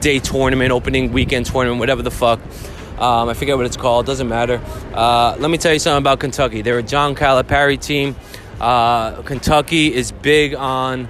[0.02, 2.40] day tournament, opening weekend tournament, whatever the fuck.
[3.00, 4.06] Um, I forget what it's called.
[4.06, 4.62] Doesn't matter.
[4.94, 6.62] Uh, let me tell you something about Kentucky.
[6.62, 8.16] They're a John Calipari team.
[8.62, 11.08] Uh, Kentucky is big on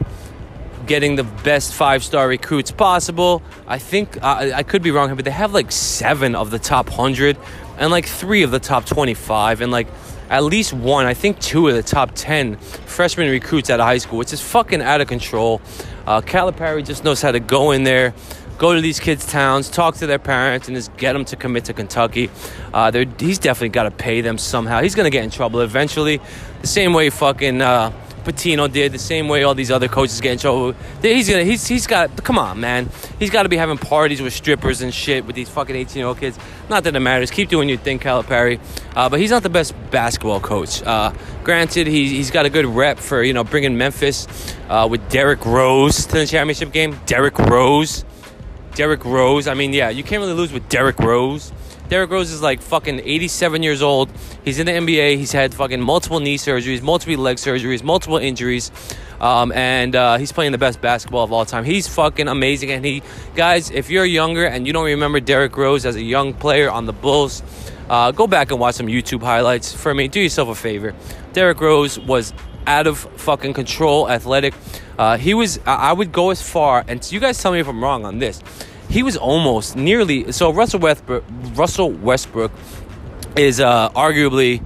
[0.89, 3.43] getting the best five star recruits possible.
[3.67, 6.57] I think uh, I could be wrong here, but they have like seven of the
[6.57, 7.37] top 100
[7.77, 9.87] and like three of the top 25 and like
[10.29, 13.99] at least one, I think two of the top 10 freshman recruits out of high
[13.99, 15.61] school, which is fucking out of control.
[16.07, 18.15] Uh, Calipari just knows how to go in there,
[18.57, 21.65] go to these kids' towns, talk to their parents, and just get them to commit
[21.65, 22.31] to Kentucky.
[22.73, 24.81] Uh, he's definitely got to pay them somehow.
[24.81, 26.19] He's going to get in trouble eventually.
[26.61, 27.61] The same way fucking.
[27.61, 30.73] Uh, Pitino did, the same way all these other coaches get in trouble.
[31.01, 32.89] He's gonna, he's, he's got, come on, man.
[33.17, 36.07] He's got to be having parties with strippers and shit with these fucking 18 year
[36.07, 36.37] old kids.
[36.69, 37.31] Not that it matters.
[37.31, 38.59] Keep doing your thing, Calipari.
[38.95, 40.83] Uh, but he's not the best basketball coach.
[40.83, 44.27] Uh, granted, he, he's got a good rep for, you know, bringing Memphis
[44.69, 46.99] uh, with Derrick Rose to the championship game.
[47.05, 48.05] Derrick Rose.
[48.75, 49.47] Derrick Rose.
[49.47, 51.51] I mean, yeah, you can't really lose with Derrick Rose.
[51.89, 54.11] Derrick Rose is like fucking 87 years old.
[54.45, 55.17] He's in the NBA.
[55.17, 58.71] He's had fucking multiple knee surgeries, multiple leg surgeries, multiple injuries.
[59.19, 61.63] Um, and uh, he's playing the best basketball of all time.
[61.63, 62.69] He's fucking amazing.
[62.69, 63.01] And he,
[63.35, 66.85] guys, if you're younger and you don't remember Derrick Rose as a young player on
[66.85, 67.41] the Bulls,
[67.89, 70.07] uh, go back and watch some YouTube highlights for me.
[70.07, 70.93] Do yourself a favor.
[71.33, 72.33] Derrick Rose was
[72.67, 74.53] out of fucking control, athletic.
[74.99, 75.59] Uh, he was.
[75.65, 78.43] I would go as far, and you guys tell me if I'm wrong on this
[78.89, 81.23] he was almost nearly so Russell Westbrook
[81.53, 82.51] Russell Westbrook
[83.35, 84.61] is uh, arguably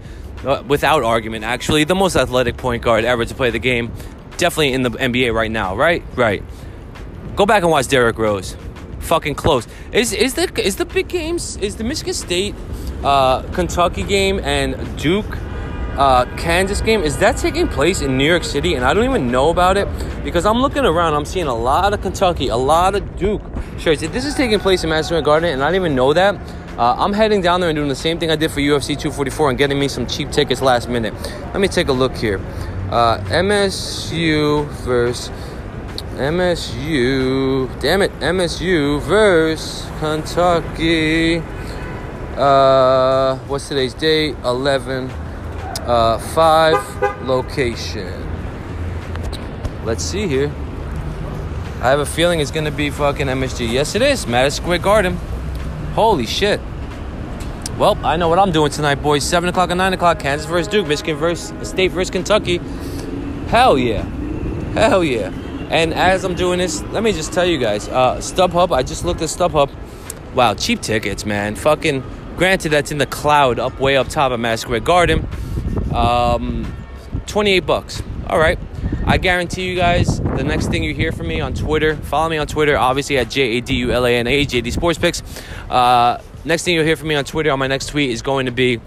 [0.45, 3.91] uh, without argument actually the most athletic point guard ever to play the game
[4.37, 6.03] definitely in the NBA right now right?
[6.15, 6.43] Right.
[7.35, 8.55] Go back and watch Derrick Rose.
[8.99, 9.67] Fucking close.
[9.91, 12.55] Is is the is the big games is the Michigan State
[13.03, 15.37] uh, Kentucky game and Duke
[15.97, 18.73] uh, Kansas game is that taking place in New York City?
[18.73, 19.87] And I don't even know about it
[20.23, 23.41] because I'm looking around I'm seeing a lot of Kentucky a lot of Duke
[23.77, 24.01] shirts.
[24.01, 26.35] This is taking place in Madison Garden and I didn't even know that
[26.77, 29.49] uh, I'm heading down there and doing the same thing I did for UFC 244
[29.49, 31.13] and getting me some cheap tickets last minute.
[31.53, 32.39] Let me take a look here.
[32.89, 35.29] Uh, MSU versus
[36.15, 41.37] MSU damn it MSU versus Kentucky.
[42.35, 44.35] Uh, what's today's date?
[44.43, 45.11] 11
[45.87, 48.29] uh, five location.
[49.85, 50.51] Let's see here.
[51.81, 53.69] I have a feeling it's gonna be fucking MSG.
[53.71, 54.25] Yes, it is.
[54.25, 55.17] Madison Square Garden.
[55.95, 56.61] Holy shit.
[57.77, 59.23] Well, I know what I'm doing tonight, boys.
[59.23, 60.19] 7 o'clock and 9 o'clock.
[60.19, 60.87] Kansas versus Duke.
[60.87, 62.59] Michigan versus State versus Kentucky.
[63.47, 64.03] Hell yeah.
[64.73, 65.31] Hell yeah.
[65.69, 69.03] And as I'm doing this, let me just tell you guys uh, StubHub, I just
[69.05, 69.71] looked at StubHub.
[70.35, 71.55] Wow, cheap tickets, man.
[71.55, 72.03] Fucking,
[72.37, 75.27] granted, that's in the cloud up way up top of Madison Square Garden.
[75.93, 76.75] Um,
[77.27, 78.01] 28 bucks.
[78.27, 78.59] All right.
[79.05, 82.37] I guarantee you guys the next thing you hear from me on Twitter, follow me
[82.37, 85.21] on Twitter, obviously at J A D U L A N A, JD Sports Picks.
[85.69, 88.45] Uh, next thing you'll hear from me on Twitter on my next tweet is going
[88.45, 88.79] to be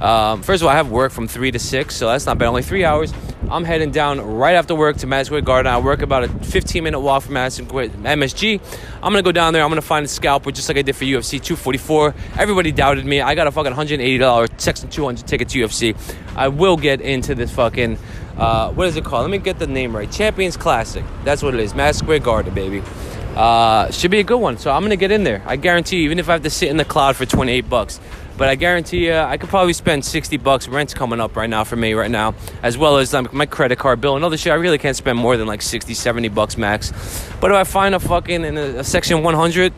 [0.00, 2.48] um, first of all, I have work from 3 to 6, so that's not bad,
[2.48, 3.12] only three hours.
[3.50, 5.72] I'm heading down right after work to Madison Square Garden.
[5.72, 8.60] I work about a 15 minute walk from Madison Square MSG.
[8.96, 9.62] I'm gonna go down there.
[9.62, 12.14] I'm gonna find a scalper just like I did for UFC 244.
[12.38, 13.20] Everybody doubted me.
[13.20, 15.96] I got a fucking $180 Section 200 ticket to UFC.
[16.34, 17.98] I will get into this fucking
[18.36, 19.22] uh, what is it called?
[19.22, 20.10] Let me get the name right.
[20.10, 21.04] Champions Classic.
[21.24, 21.74] That's what it is.
[21.74, 22.82] Madison Square Garden, baby.
[23.36, 24.58] Uh, should be a good one.
[24.58, 25.42] So I'm gonna get in there.
[25.46, 28.00] I guarantee you, even if I have to sit in the cloud for 28 bucks.
[28.36, 30.66] But I guarantee you, I could probably spend 60 bucks.
[30.66, 33.78] Rent's coming up right now for me right now, as well as like my credit
[33.78, 34.52] card bill and other shit.
[34.52, 36.92] I really can't spend more than like 60, 70 bucks max.
[37.40, 39.72] But if I find a fucking in a, a section 100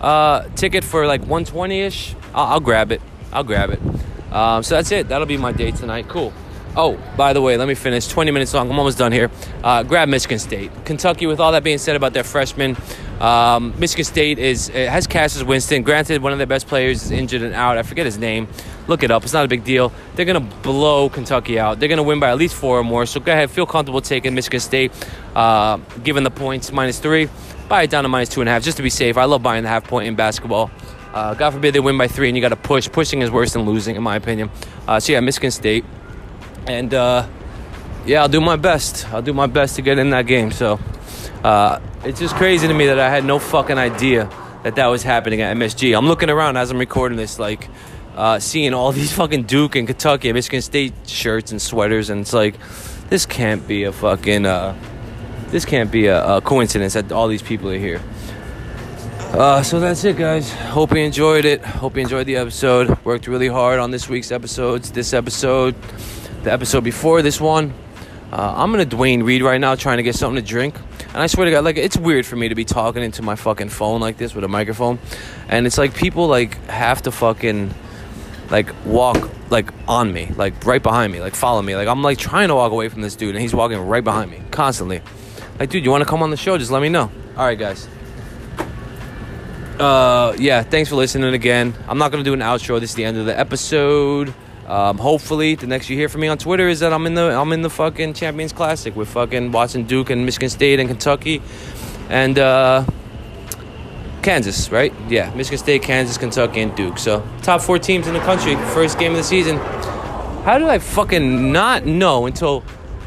[0.00, 3.02] uh, ticket for like 120 ish, I'll, I'll, grab it.
[3.32, 3.80] I'll grab it.
[4.32, 5.08] Um, so that's it.
[5.08, 6.08] That'll be my day tonight.
[6.08, 6.32] Cool.
[6.76, 8.06] Oh, by the way, let me finish.
[8.06, 8.70] 20 minutes long.
[8.70, 9.30] I'm almost done here.
[9.62, 10.70] Uh, grab Michigan State.
[10.84, 12.76] Kentucky, with all that being said about their freshmen,
[13.20, 15.82] Um, Michigan State is has Cassius Winston.
[15.82, 17.76] Granted, one of their best players is injured and out.
[17.76, 18.48] I forget his name.
[18.88, 19.24] Look it up.
[19.24, 19.92] It's not a big deal.
[20.14, 21.78] They're gonna blow Kentucky out.
[21.78, 23.04] They're gonna win by at least four or more.
[23.04, 24.92] So go ahead, feel comfortable taking Michigan State,
[25.36, 27.28] uh, given the points minus three.
[27.68, 29.16] Buy it down to minus two and a half just to be safe.
[29.16, 30.70] I love buying the half point in basketball.
[31.12, 32.90] Uh, God forbid they win by three and you got to push.
[32.90, 34.50] Pushing is worse than losing, in my opinion.
[34.88, 35.84] Uh, so yeah, Michigan State,
[36.66, 37.26] and uh,
[38.06, 39.06] yeah, I'll do my best.
[39.12, 40.50] I'll do my best to get in that game.
[40.52, 40.80] So
[41.44, 44.30] uh, it's just crazy to me that I had no fucking idea
[44.62, 45.96] that that was happening at MSG.
[45.96, 47.68] I'm looking around as I'm recording this, like
[48.16, 52.22] uh, seeing all these fucking Duke and Kentucky and Michigan State shirts and sweaters, and
[52.22, 52.56] it's like
[53.08, 54.76] this can't be a fucking uh,
[55.48, 58.00] this can't be a, a, coincidence that all these people are here.
[59.32, 60.52] Uh, so that's it, guys.
[60.52, 61.64] Hope you enjoyed it.
[61.64, 62.96] Hope you enjoyed the episode.
[63.04, 64.90] Worked really hard on this week's episodes.
[64.90, 65.74] This episode,
[66.42, 67.72] the episode before this one.
[68.32, 70.76] Uh, I'm gonna Duane Reade right now, trying to get something to drink.
[71.12, 73.34] And I swear to God, like it's weird for me to be talking into my
[73.34, 74.98] fucking phone like this with a microphone,
[75.48, 77.74] and it's like people like have to fucking
[78.50, 81.74] like walk like on me, like right behind me, like follow me.
[81.74, 84.30] Like I'm like trying to walk away from this dude, and he's walking right behind
[84.30, 85.02] me constantly.
[85.58, 86.56] Like, dude, you want to come on the show?
[86.56, 87.10] Just let me know.
[87.36, 87.88] All right, guys.
[89.78, 91.74] Uh, yeah, thanks for listening again.
[91.88, 92.78] I'm not gonna do an outro.
[92.78, 94.32] This is the end of the episode.
[94.70, 97.36] Um, hopefully, the next you hear from me on Twitter is that I'm in the
[97.36, 101.42] I'm in the fucking Champions Classic with fucking Watson, Duke, and Michigan State and Kentucky,
[102.08, 102.84] and uh,
[104.22, 104.94] Kansas, right?
[105.08, 106.98] Yeah, Michigan State, Kansas, Kentucky, and Duke.
[106.98, 108.54] So top four teams in the country.
[108.72, 109.56] First game of the season.
[110.44, 112.62] How did I fucking not know until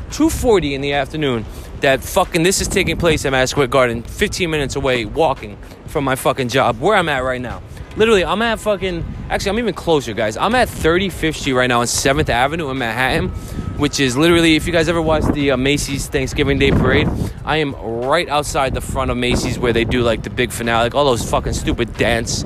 [0.10, 1.46] 2:40 in the afternoon
[1.80, 6.04] that fucking this is taking place at Madison Square Garden, 15 minutes away, walking from
[6.04, 7.62] my fucking job, where I'm at right now.
[7.96, 9.06] Literally, I'm at fucking.
[9.30, 10.36] Actually, I'm even closer, guys.
[10.38, 13.30] I'm at 35th Street right now on 7th Avenue in Manhattan,
[13.78, 17.08] which is literally, if you guys ever watched the uh, Macy's Thanksgiving Day Parade,
[17.46, 20.86] I am right outside the front of Macy's where they do like the big finale,
[20.86, 22.44] like all those fucking stupid dance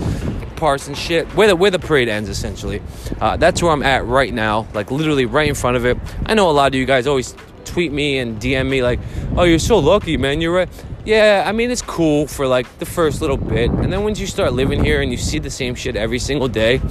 [0.58, 1.28] parts and shit.
[1.36, 2.82] Where the where the parade ends, essentially.
[3.22, 5.98] Uh, that's where I'm at right now, like literally right in front of it.
[6.26, 9.00] I know a lot of you guys always tweet me and DM me like,
[9.38, 10.42] "Oh, you're so lucky, man.
[10.42, 10.70] You're right."
[11.08, 13.72] Yeah, I mean, it's cool for like the first little bit.
[13.72, 16.50] And then once you start living here and you see the same shit every single
[16.50, 16.82] day,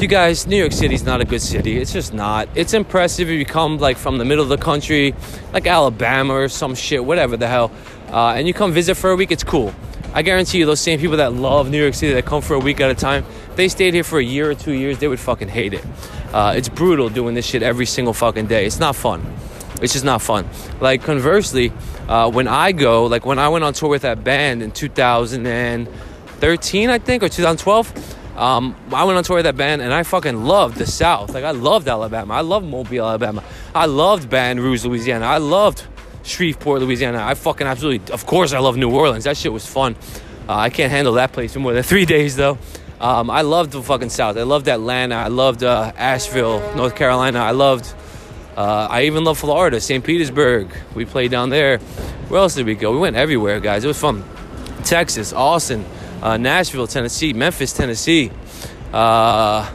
[0.00, 1.78] you guys, New York City's not a good city.
[1.78, 2.48] It's just not.
[2.56, 5.14] It's impressive if you come like from the middle of the country,
[5.52, 7.70] like Alabama or some shit, whatever the hell,
[8.08, 9.72] uh, and you come visit for a week, it's cool.
[10.12, 12.58] I guarantee you, those same people that love New York City that come for a
[12.58, 13.24] week at a time,
[13.54, 15.84] they stayed here for a year or two years, they would fucking hate it.
[16.32, 18.66] Uh, it's brutal doing this shit every single fucking day.
[18.66, 19.24] It's not fun.
[19.82, 20.48] It's just not fun.
[20.80, 21.72] Like conversely,
[22.08, 26.90] uh, when I go, like when I went on tour with that band in 2013,
[26.90, 28.20] I think, or 2012.
[28.36, 31.34] Um, I went on tour with that band and I fucking loved the South.
[31.34, 32.34] Like I loved Alabama.
[32.34, 33.44] I loved Mobile, Alabama.
[33.74, 35.26] I loved Baton Rouge, Louisiana.
[35.26, 35.84] I loved
[36.24, 37.22] Shreveport, Louisiana.
[37.22, 39.24] I fucking absolutely, of course, I love New Orleans.
[39.24, 39.94] That shit was fun.
[40.48, 42.58] Uh, I can't handle that place for more than three days though.
[43.00, 44.36] Um, I loved the fucking South.
[44.36, 45.14] I loved Atlanta.
[45.14, 47.38] I loved uh, Asheville, North Carolina.
[47.38, 47.94] I loved
[48.56, 50.04] uh, I even love Florida, St.
[50.04, 50.68] Petersburg.
[50.94, 51.78] We played down there.
[52.28, 52.92] Where else did we go?
[52.92, 53.84] We went everywhere, guys.
[53.84, 54.24] It was fun.
[54.84, 55.84] Texas, Austin,
[56.22, 58.30] uh, Nashville, Tennessee, Memphis, Tennessee.
[58.92, 59.70] Uh,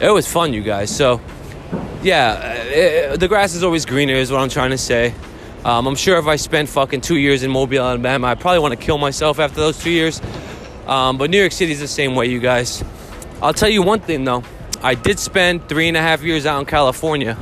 [0.00, 0.94] it was fun, you guys.
[0.94, 1.20] So,
[2.02, 5.12] yeah, it, the grass is always greener, is what I'm trying to say.
[5.64, 8.78] Um, I'm sure if I spent fucking two years in Mobile, Alabama, I probably want
[8.78, 10.20] to kill myself after those two years.
[10.86, 12.84] Um, but New York City is the same way, you guys.
[13.42, 14.44] I'll tell you one thing though.
[14.80, 17.36] I did spend three and a half years out in California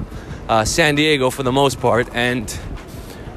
[0.49, 2.09] uh, San Diego for the most part.
[2.15, 2.47] And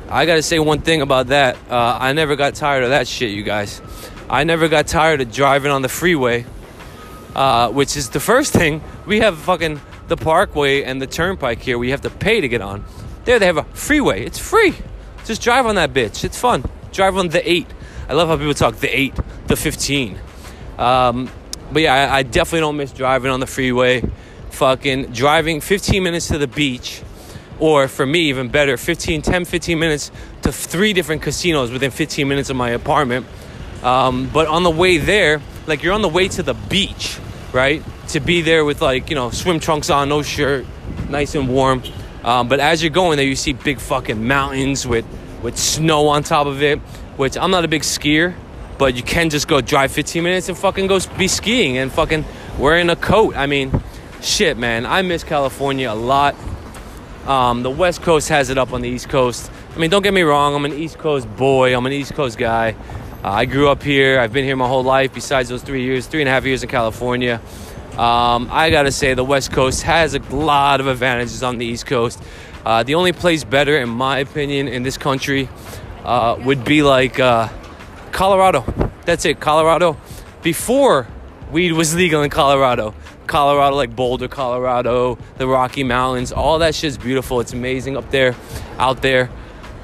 [0.10, 1.58] I gotta say one thing about that.
[1.70, 3.82] Uh, I never got tired of that shit, you guys.
[4.30, 6.46] I never got tired of driving on the freeway,
[7.36, 8.82] uh, which is the first thing.
[9.06, 11.78] We have fucking the parkway and the turnpike here.
[11.78, 12.84] We have to pay to get on.
[13.26, 14.26] There they have a freeway.
[14.26, 14.74] It's free.
[15.26, 16.24] Just drive on that bitch.
[16.24, 16.64] It's fun.
[16.92, 17.68] Drive on the 8.
[18.10, 19.14] I love how people talk the 8,
[19.48, 20.18] the 15.
[20.78, 21.30] Um,
[21.72, 24.02] but yeah, I, I definitely don't miss driving on the freeway
[24.58, 27.04] fucking driving 15 minutes to the beach
[27.60, 32.28] or for me even better 15 10 15 minutes to three different casinos within 15
[32.28, 33.28] minutes of my apartment.
[33.84, 37.20] Um, but on the way there like you're on the way to the beach
[37.54, 37.84] right?
[38.10, 40.66] To be there with like you know swim trunks on no shirt
[41.08, 41.84] nice and warm.
[42.24, 45.06] Um, but as you're going there you see big fucking mountains with
[45.44, 46.80] with snow on top of it
[47.16, 48.34] which i'm not a big skier
[48.78, 52.26] but you can just go drive 15 minutes and fucking go be skiing and fucking
[52.58, 53.36] wearing a coat.
[53.36, 53.72] I mean
[54.28, 56.36] shit, man, I miss California a lot.
[57.26, 59.50] Um, the West Coast has it up on the East Coast.
[59.76, 62.38] I mean, don't get me wrong, I'm an East Coast boy, I'm an East Coast
[62.38, 62.76] guy.
[63.24, 66.08] Uh, I grew up here, I've been here my whole life, besides those three years,
[66.08, 67.42] three and a half years in California.
[67.94, 71.86] Um, I gotta say, the West Coast has a lot of advantages on the East
[71.86, 72.22] Coast.
[72.66, 75.50] Uh, the only place better, in my opinion, in this country
[76.04, 77.50] uh, would be like uh,
[78.12, 78.92] Colorado.
[79.06, 79.98] That's it, Colorado.
[80.44, 81.08] Before
[81.52, 82.94] weed was legal in Colorado,
[83.28, 87.40] Colorado, like Boulder, Colorado, the Rocky Mountains, all that shit's beautiful.
[87.40, 88.36] It's amazing up there,
[88.78, 89.30] out there.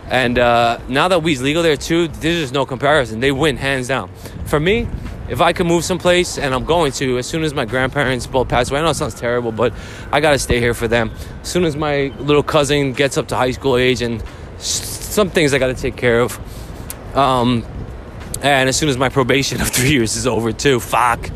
[0.09, 3.19] And uh, now that weed's legal there too, there's just no comparison.
[3.19, 4.11] They win hands down.
[4.45, 4.87] For me,
[5.29, 8.49] if I could move someplace, and I'm going to, as soon as my grandparents both
[8.49, 9.73] pass away, I know it sounds terrible, but
[10.11, 11.11] I gotta stay here for them.
[11.41, 14.21] As soon as my little cousin gets up to high school age, and
[14.57, 16.37] some things I gotta take care of.
[17.15, 17.65] Um,
[18.41, 21.29] and as soon as my probation of three years is over, too, fuck.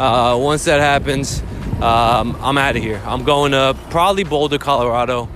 [0.00, 1.42] Uh, once that happens,
[1.82, 3.02] um, I'm out of here.
[3.04, 5.28] I'm going to probably Boulder, Colorado.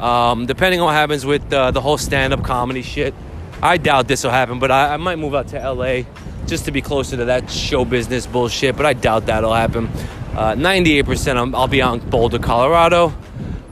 [0.00, 3.14] Um, depending on what happens with uh, the whole stand up comedy shit.
[3.62, 6.02] I doubt this will happen, but I, I, might move out to LA
[6.46, 9.86] just to be closer to that show business bullshit, but I doubt that'll happen.
[10.34, 13.14] Uh, 98% i will be on Boulder, Colorado.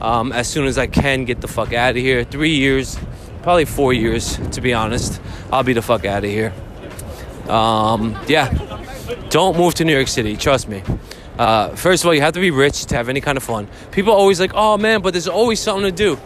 [0.00, 2.22] Um, as soon as I can get the fuck out of here.
[2.22, 2.96] Three years,
[3.42, 5.20] probably four years, to be honest.
[5.52, 6.52] I'll be the fuck out of here.
[7.48, 8.76] Um, yeah.
[9.30, 10.82] Don't move to New York City, trust me.
[11.38, 13.68] Uh, first of all, you have to be rich to have any kind of fun.
[13.92, 16.18] People always like, oh man, but there's always something to do.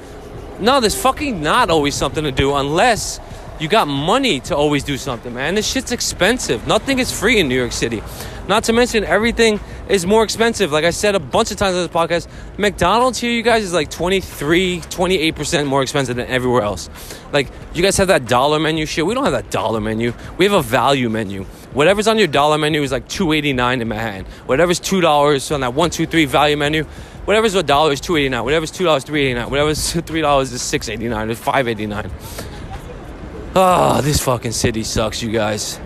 [0.59, 3.20] No, there's fucking not always something to do unless
[3.61, 5.55] you got money to always do something, man.
[5.55, 6.66] This shit's expensive.
[6.66, 8.03] Nothing is free in New York City.
[8.49, 10.72] Not to mention, everything is more expensive.
[10.72, 12.28] Like I said a bunch of times on this podcast,
[12.59, 16.91] McDonald's here, you guys, is like 23, 28% more expensive than everywhere else.
[17.32, 19.07] Like, you guys have that dollar menu shit.
[19.07, 20.12] We don't have that dollar menu.
[20.37, 21.47] We have a value menu.
[21.75, 24.27] Whatever's on your dollar menu is like 289 in Manhattan.
[24.47, 26.85] Whatever's $2 on that one, two, three value menu,
[27.25, 28.45] whatever's a dollar is 289.
[28.45, 29.51] Whatever's $2, 389.
[29.51, 32.11] Whatever's $3 is 689 or 589.
[33.57, 35.81] Oh, this fucking city sucks, you guys.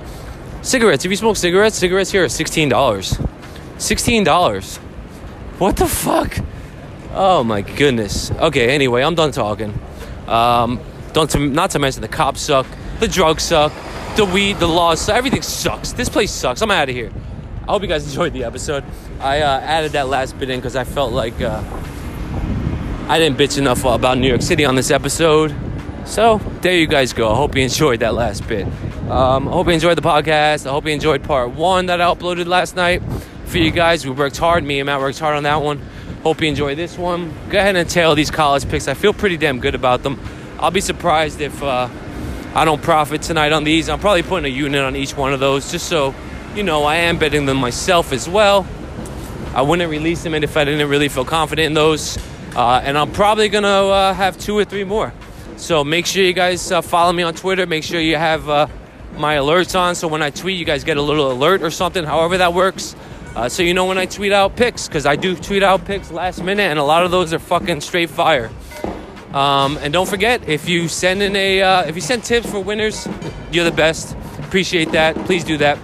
[0.63, 1.05] Cigarettes.
[1.05, 2.71] If you smoke cigarettes, cigarettes here are $16.
[2.71, 4.77] $16.
[5.59, 6.39] What the fuck?
[7.13, 8.31] Oh my goodness.
[8.31, 9.79] Okay, anyway, I'm done talking.
[10.27, 10.81] Um,
[11.13, 12.67] don't to, not to mention the cops suck,
[13.01, 13.73] the drugs suck,
[14.19, 15.93] the weed, the laws, everything sucks.
[15.93, 16.61] This place sucks.
[16.61, 17.13] I'm out of here.
[17.63, 18.83] I hope you guys enjoyed the episode.
[19.21, 21.63] I uh, added that last bit in because I felt like uh,
[23.09, 25.55] I didn't bitch enough about New York City on this episode.
[26.05, 27.31] So there you guys go.
[27.31, 28.67] I hope you enjoyed that last bit.
[29.09, 30.67] Um, I hope you enjoyed the podcast.
[30.67, 33.01] I hope you enjoyed part one that I uploaded last night
[33.45, 34.05] for you guys.
[34.05, 34.65] We worked hard.
[34.65, 35.81] Me and Matt worked hard on that one.
[36.25, 37.33] Hope you enjoy this one.
[37.51, 38.89] Go ahead and tail these college picks.
[38.89, 40.21] I feel pretty damn good about them.
[40.59, 41.89] I'll be surprised if uh,
[42.55, 43.89] I don't profit tonight on these.
[43.89, 46.15] I'm probably putting a unit on each one of those just so
[46.55, 48.67] you know I am betting them myself as well.
[49.55, 52.19] I wouldn't release them if I didn't really feel confident in those.
[52.57, 55.13] Uh, and I'm probably gonna uh, have two or three more.
[55.57, 57.67] So make sure you guys uh, follow me on Twitter.
[57.67, 58.67] Make sure you have uh,
[59.17, 62.05] my alerts on so when I tweet, you guys get a little alert or something,
[62.05, 62.95] however that works.
[63.35, 66.11] Uh, so you know when I tweet out picks, because I do tweet out picks
[66.11, 68.51] last minute, and a lot of those are fucking straight fire.
[69.33, 72.61] Um, and don't forget, if you send in a, uh, if you send tips for
[72.61, 73.07] winners,
[73.53, 74.17] you're the best.
[74.39, 75.15] Appreciate that.
[75.27, 75.79] Please do that.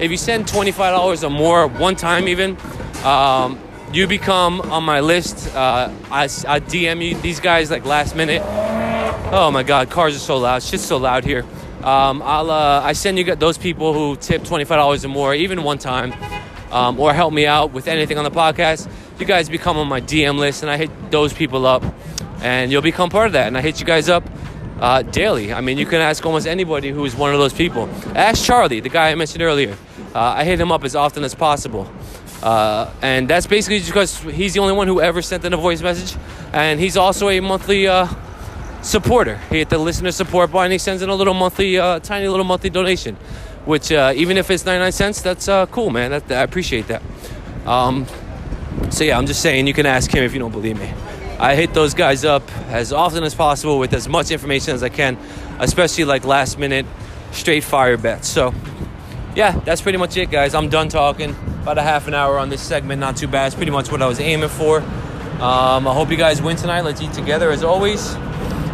[0.00, 2.56] If you send twenty-five dollars or more, one time even,
[3.04, 3.58] um,
[3.92, 5.54] you become on my list.
[5.54, 8.42] Uh, I, I DM you these guys like last minute
[9.32, 10.60] Oh my God, cars are so loud.
[10.60, 11.44] Shit's so loud here.
[11.84, 15.32] Um, I'll uh, I send you those people who tip twenty five dollars or more,
[15.32, 16.12] even one time,
[16.72, 18.90] um, or help me out with anything on the podcast.
[19.20, 21.84] You guys become on my DM list, and I hit those people up,
[22.42, 23.46] and you'll become part of that.
[23.46, 24.24] And I hit you guys up
[24.80, 25.52] uh, daily.
[25.52, 27.88] I mean, you can ask almost anybody who is one of those people.
[28.14, 29.76] Ask Charlie, the guy I mentioned earlier.
[30.14, 31.90] Uh, I hit him up as often as possible.
[32.42, 35.82] Uh, and that's basically because he's the only one who ever sent in a voice
[35.82, 36.18] message,
[36.54, 38.08] and he's also a monthly uh,
[38.80, 39.36] supporter.
[39.50, 40.72] He hit the listener support button.
[40.72, 43.16] He sends in a little monthly, uh, tiny little monthly donation,
[43.66, 46.12] which uh, even if it's 99 cents, that's cool, man.
[46.12, 47.02] That, I appreciate that.
[47.66, 48.06] Um,
[48.88, 50.90] so yeah, I'm just saying you can ask him if you don't believe me.
[51.40, 54.90] I hit those guys up as often as possible with as much information as I
[54.90, 55.16] can,
[55.58, 56.84] especially like last minute
[57.32, 58.28] straight fire bets.
[58.28, 58.54] So
[59.34, 60.54] yeah, that's pretty much it, guys.
[60.54, 61.30] I'm done talking.
[61.62, 63.46] About a half an hour on this segment, not too bad.
[63.46, 64.80] It's pretty much what I was aiming for.
[64.80, 66.82] Um, I hope you guys win tonight.
[66.82, 68.14] Let's eat together as always.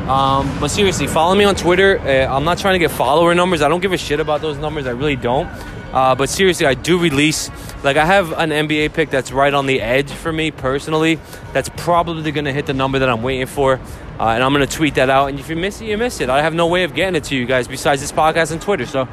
[0.09, 2.01] Um, but seriously, follow me on Twitter.
[2.01, 3.63] Uh, I'm not trying to get follower numbers.
[3.63, 4.89] I don't give a shit about those numbers.
[4.89, 5.49] I really don't.
[5.93, 7.51] Uh, but seriously, I do release.
[7.83, 11.19] Like, I have an NBA pick that's right on the edge for me personally.
[11.53, 13.81] That's probably going to hit the number that I'm waiting for.
[14.19, 15.29] Uh, and I'm going to tweet that out.
[15.29, 16.31] And if you miss it, you miss it.
[16.31, 18.87] I have no way of getting it to you guys besides this podcast and Twitter.
[18.87, 19.09] So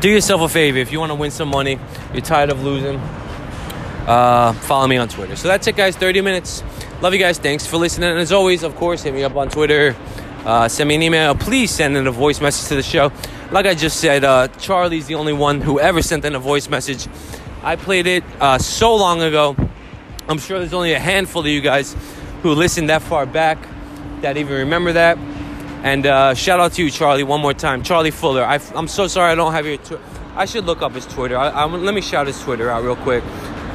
[0.00, 0.78] do yourself a favor.
[0.78, 1.78] If you want to win some money,
[2.12, 2.96] you're tired of losing,
[4.06, 5.36] uh, follow me on Twitter.
[5.36, 5.96] So that's it, guys.
[5.96, 6.62] 30 minutes.
[7.00, 7.38] Love you guys.
[7.38, 8.10] Thanks for listening.
[8.10, 9.96] And as always, of course, hit me up on Twitter.
[10.44, 11.34] Uh, send me an email.
[11.34, 13.10] Please send in a voice message to the show.
[13.52, 16.68] Like I just said, uh, Charlie's the only one who ever sent in a voice
[16.68, 17.08] message.
[17.64, 19.56] I played it uh, so long ago.
[20.28, 21.96] I'm sure there's only a handful of you guys
[22.42, 23.58] who listened that far back
[24.20, 25.18] that even remember that.
[25.82, 27.82] And uh, shout out to you, Charlie, one more time.
[27.82, 28.44] Charlie Fuller.
[28.44, 30.02] I, am so sorry I don't have your Twitter.
[30.36, 31.36] I should look up his Twitter.
[31.36, 33.24] I, I, let me shout his Twitter out real quick.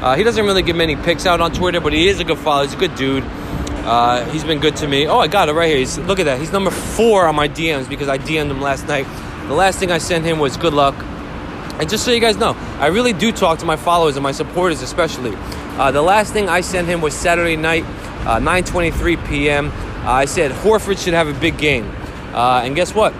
[0.01, 2.38] Uh, he doesn't really give many picks out on Twitter, but he is a good
[2.38, 2.63] follower.
[2.63, 3.26] He's a good dude.
[3.84, 5.05] Uh, he's been good to me.
[5.05, 5.80] Oh, I got it right here.
[5.80, 6.39] He's, look at that.
[6.39, 9.05] He's number four on my DMs because I DM'd him last night.
[9.47, 10.95] The last thing I sent him was good luck.
[11.79, 14.31] And just so you guys know, I really do talk to my followers and my
[14.31, 15.35] supporters especially.
[15.77, 17.83] Uh, the last thing I sent him was Saturday night,
[18.23, 19.67] 9:23 uh, p.m.
[19.67, 21.85] Uh, I said Horford should have a big game,
[22.33, 23.13] uh, and guess what?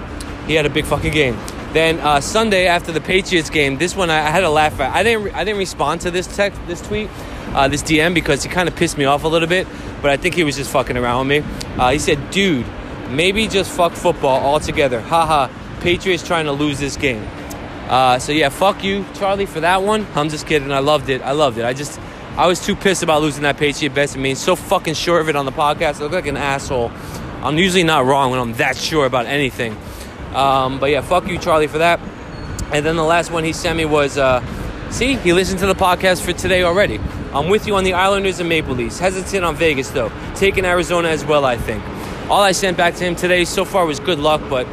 [0.48, 1.38] He had a big fucking game.
[1.74, 4.96] Then uh, Sunday after the Patriots game, this one I, I, had to laugh at.
[4.96, 7.10] I didn't I didn't respond to this text, this tweet,
[7.54, 9.68] uh, this DM because he kind of pissed me off a little bit.
[10.02, 11.92] But I think he was just fucking around with me.
[11.92, 12.66] he said, "Dude,
[13.10, 15.50] maybe just fuck football altogether." Haha.
[15.86, 17.24] Patriots trying to lose this game.
[17.88, 20.08] Uh, so yeah, fuck you, Charlie, for that one.
[20.16, 20.72] I'm just kidding.
[20.72, 21.22] I loved it.
[21.22, 21.64] I loved it.
[21.64, 22.00] I just,
[22.38, 24.16] I was too pissed about losing that Patriot bet.
[24.16, 26.00] I mean, so fucking sure of it on the podcast.
[26.00, 26.92] I look like an asshole.
[27.44, 29.78] I'm usually not wrong when I'm that sure about anything.
[30.34, 32.00] Um, but yeah, fuck you, Charlie, for that.
[32.72, 34.42] And then the last one he sent me was, uh,
[34.90, 37.00] see, he listened to the podcast for today already.
[37.32, 38.98] I'm with you on the Islanders and Maple Leafs.
[38.98, 40.12] Hesitant on Vegas though.
[40.34, 41.84] Taking Arizona as well, I think.
[42.28, 44.66] All I sent back to him today so far was good luck, but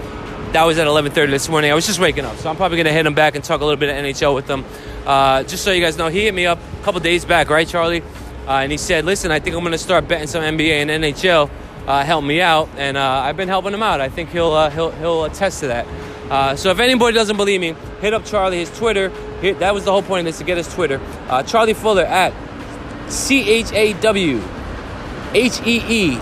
[0.53, 1.71] that was at 11:30 this morning.
[1.71, 3.65] I was just waking up, so I'm probably gonna hit him back and talk a
[3.65, 4.65] little bit of NHL with him.
[5.07, 7.67] Uh, just so you guys know, he hit me up a couple days back, right,
[7.67, 8.03] Charlie?
[8.47, 11.51] Uh, and he said, "Listen, I think I'm gonna start betting some NBA and NHL.
[11.87, 14.01] Uh, help me out." And uh, I've been helping him out.
[14.01, 15.87] I think he'll uh, he'll he'll attest to that.
[16.31, 18.59] Uh, so if anybody doesn't believe me, hit up Charlie.
[18.59, 19.09] His Twitter.
[19.41, 21.01] Hit, that was the whole point of this to get his Twitter.
[21.47, 22.33] Charlie Fuller at
[23.11, 24.43] C H A W
[25.35, 26.19] H E E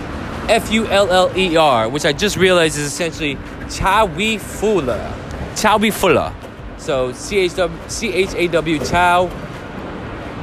[0.47, 3.37] F U L L E R, which I just realized is essentially
[3.71, 5.13] Chawi Fuller.
[5.55, 6.33] Chawi Fuller.
[6.77, 9.29] So C H W C H A W Chow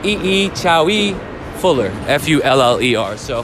[0.04, 1.14] E E Chowie
[1.58, 1.90] Fuller.
[2.06, 3.16] F U L L E R.
[3.16, 3.42] So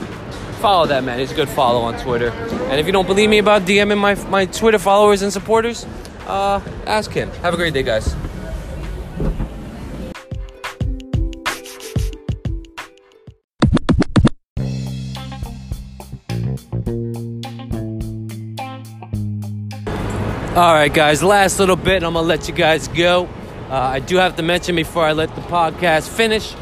[0.59, 1.19] follow that man.
[1.19, 2.29] He's a good follow on Twitter.
[2.69, 5.85] And if you don't believe me about DMing my my Twitter followers and supporters,
[6.27, 7.29] uh, ask him.
[7.43, 8.15] Have a great day, guys.
[20.55, 23.27] All right, guys, last little bit, I'm gonna let you guys go.
[23.69, 26.55] Uh, I do have to mention before I let the podcast finish.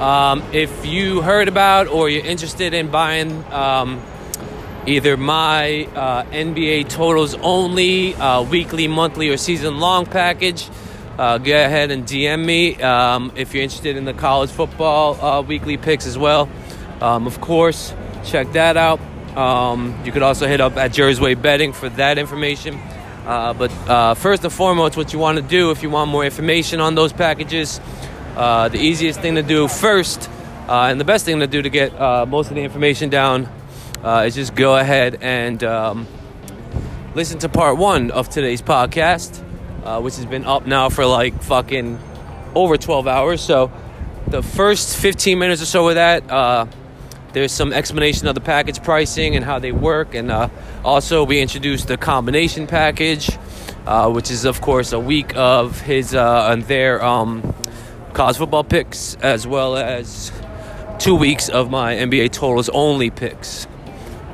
[0.00, 4.00] Um, if you heard about or you're interested in buying um,
[4.86, 10.70] either my uh, NBA totals only, uh, weekly, monthly, or season long package,
[11.18, 12.80] uh, go ahead and DM me.
[12.80, 16.48] Um, if you're interested in the college football uh, weekly picks as well,
[17.00, 17.92] um, of course,
[18.24, 19.00] check that out.
[19.36, 22.80] Um, you could also hit up at Jerz Way Betting for that information.
[23.26, 26.24] Uh, but uh, first and foremost, what you want to do if you want more
[26.24, 27.80] information on those packages,
[28.36, 30.28] uh, the easiest thing to do first,
[30.68, 33.48] uh, and the best thing to do to get uh, most of the information down,
[34.02, 36.08] uh, is just go ahead and um,
[37.14, 39.38] listen to part one of today's podcast,
[40.02, 42.00] which has been up now for like fucking
[42.54, 43.40] over 12 hours.
[43.40, 43.70] So
[44.26, 46.28] the first 15 minutes or so of that
[47.32, 50.48] there's some explanation of the package pricing and how they work, and uh,
[50.84, 53.30] also we introduced the combination package,
[53.86, 57.54] uh, which is of course a week of his uh, and their um,
[58.12, 60.32] college football picks, as well as
[60.98, 63.66] two weeks of my NBA totals only picks.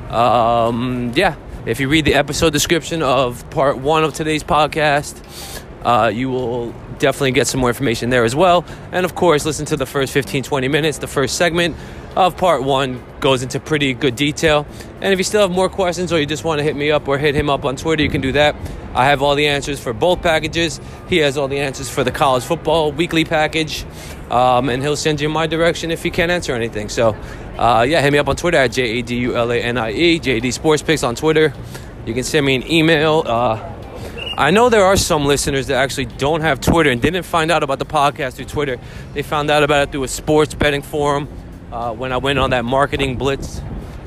[0.09, 1.35] Um, yeah,
[1.65, 5.21] if you read the episode description of part one of today's podcast,
[5.83, 8.65] uh, you will definitely get some more information there as well.
[8.91, 11.75] And of course, listen to the first 15 20 minutes, the first segment
[12.25, 14.65] of part one goes into pretty good detail.
[15.01, 17.07] And if you still have more questions or you just want to hit me up
[17.07, 18.55] or hit him up on Twitter, you can do that.
[18.95, 20.81] I have all the answers for both packages.
[21.07, 23.85] He has all the answers for the college football weekly package.
[24.31, 26.89] Um, and he'll send you in my direction if he can't answer anything.
[26.89, 27.15] So,
[27.57, 29.77] uh, yeah, hit me up on Twitter at J A D U L A N
[29.77, 31.53] I E, JD Sports Picks on Twitter.
[32.05, 33.23] You can send me an email.
[33.25, 33.73] Uh,
[34.37, 37.63] I know there are some listeners that actually don't have Twitter and didn't find out
[37.63, 38.79] about the podcast through Twitter.
[39.13, 41.27] They found out about it through a sports betting forum
[41.71, 43.61] uh, when I went on that marketing blitz.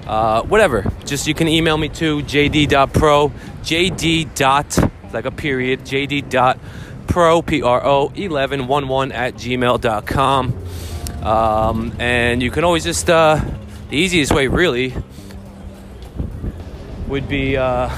[0.07, 0.91] Uh, whatever.
[1.05, 3.29] Just you can email me to jd.pro,
[3.63, 5.13] jd.
[5.13, 10.59] Like a period, jd.pro, P-R-O, 1111 at gmail.com.
[11.23, 13.41] Um, and you can always just, uh,
[13.91, 14.95] the easiest way really
[17.07, 17.89] would be uh,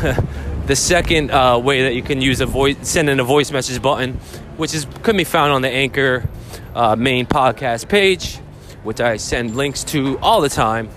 [0.67, 3.81] the second uh, way that you can use a voice, send in a voice message
[3.81, 4.15] button,
[4.57, 6.29] which is can be found on the Anchor
[6.75, 8.42] uh, main podcast page
[8.83, 10.89] which I send links to all the time,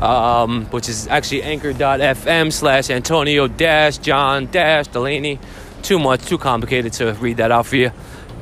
[0.00, 5.38] um, which is actually anchor.fm slash Antonio dash John dash Dulanie.
[5.82, 7.90] Too much, too complicated to read that out for you.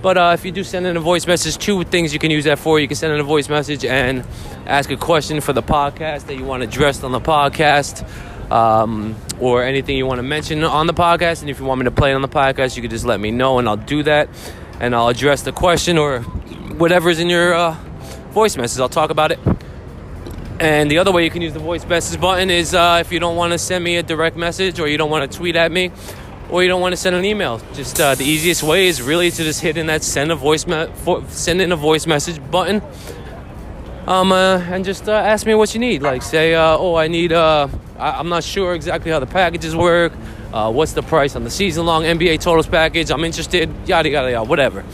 [0.01, 2.45] But uh, if you do send in a voice message, two things you can use
[2.45, 2.81] that for.
[2.81, 4.25] You can send in a voice message and
[4.67, 8.05] ask a question for the podcast that you want addressed on the podcast.
[8.53, 11.41] um, or anything you want to mention on the podcast.
[11.41, 13.19] And if you want me to play it on the podcast, you could just let
[13.19, 14.29] me know and I'll do that.
[14.79, 17.77] And I'll address the question or whatever's in your uh,
[18.33, 18.81] voice message.
[18.81, 19.39] I'll talk about it.
[20.59, 23.19] And the other way you can use the voice message button is uh, if you
[23.19, 25.73] don't want to send me a direct message or you don't want to tweet at
[25.73, 25.91] me
[26.51, 27.61] or you don't want to send an email.
[27.75, 30.67] Just uh, the easiest way is really to just hit in that send a voice
[30.67, 30.87] me-
[31.29, 32.83] send in a voice message button.
[34.07, 36.03] Um, uh, and just uh, ask me what you need.
[36.03, 37.33] Like say, uh, oh, I need.
[37.33, 37.69] Uh,
[37.99, 40.13] I- am not sure exactly how the packages work.
[40.53, 43.11] What's the price on the season-long NBA totals package?
[43.11, 43.71] I'm interested.
[43.87, 44.49] Yada yada yada.
[44.49, 44.85] Whatever.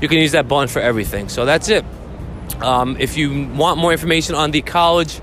[0.00, 1.28] You can use that button for everything.
[1.28, 1.84] So that's it.
[2.60, 5.20] Um, if you want more information on the college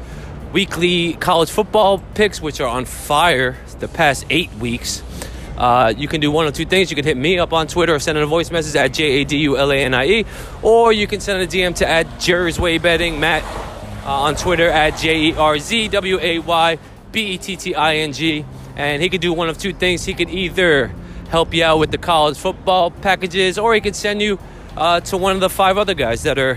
[0.54, 5.02] weekly college football picks, which are on fire the past eight weeks,
[5.58, 6.90] uh, you can do one of two things.
[6.90, 9.22] You can hit me up on Twitter or send in a voice message at J
[9.22, 10.26] A D U L A N I E,
[10.62, 13.44] or you can send a DM to at Jerz Way Betting, Matt
[14.06, 16.80] uh, on Twitter at J E R Z W A Y
[17.12, 18.46] B E T T I N G.
[18.76, 20.06] And he could do one of two things.
[20.06, 20.88] He could either
[21.30, 24.40] help you out with the college football packages, or he could send you
[24.76, 26.56] uh, to one of the five other guys that are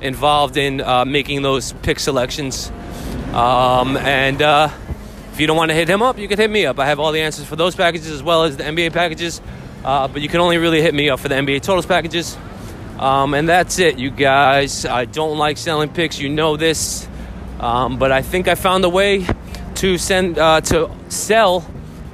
[0.00, 2.70] involved in uh, making those pick selections.
[3.32, 4.70] Um, and uh,
[5.32, 6.78] if you don't want to hit him up, you can hit me up.
[6.78, 9.40] I have all the answers for those packages as well as the NBA packages.
[9.84, 12.36] Uh, but you can only really hit me up for the NBA totals packages.
[12.98, 14.84] Um, and that's it, you guys.
[14.84, 16.18] I don't like selling picks.
[16.18, 17.08] You know this.
[17.58, 19.26] Um, but I think I found a way
[19.76, 21.66] to send uh, to sell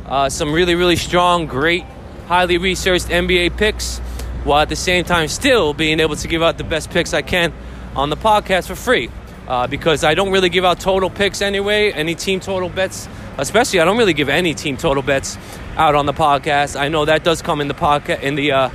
[0.05, 1.85] uh, some really, really strong, great,
[2.27, 3.99] highly researched NBA picks,
[4.45, 7.23] while at the same time still being able to give out the best picks I
[7.23, 7.53] can
[7.97, 9.11] on the podcast for free.
[9.49, 13.79] Uh, because I don't really give out total picks anyway, any team total bets, especially
[13.79, 15.39] I don't really give any team total bets
[15.77, 16.79] out on the podcast.
[16.79, 18.69] I know that does come in the podcast in the uh,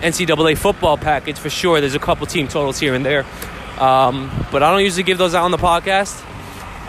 [0.00, 1.80] NCAA football package for sure.
[1.80, 3.24] There's a couple team totals here and there,
[3.80, 6.22] um, but I don't usually give those out on the podcast.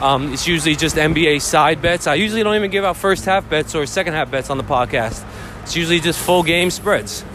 [0.01, 2.05] Um, it's usually just NBA side bets.
[2.05, 4.63] I usually don't even give out first half bets or second half bets on the
[4.63, 5.25] podcast.
[5.63, 7.25] It's usually just full game spreads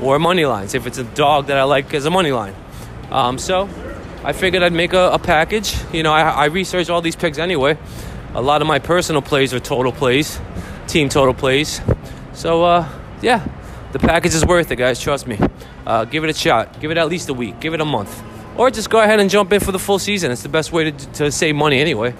[0.00, 2.54] or money lines if it's a dog that I like as a money line.
[3.10, 3.68] Um, so
[4.24, 5.76] I figured I'd make a, a package.
[5.92, 7.76] You know, I, I researched all these picks anyway.
[8.32, 10.40] A lot of my personal plays are total plays,
[10.86, 11.82] team total plays.
[12.32, 12.88] So, uh,
[13.20, 13.46] yeah,
[13.92, 14.98] the package is worth it, guys.
[14.98, 15.38] Trust me.
[15.86, 16.80] Uh, give it a shot.
[16.80, 17.60] Give it at least a week.
[17.60, 18.22] Give it a month.
[18.56, 20.30] Or just go ahead and jump in for the full season.
[20.30, 22.14] It's the best way to, to save money anyway.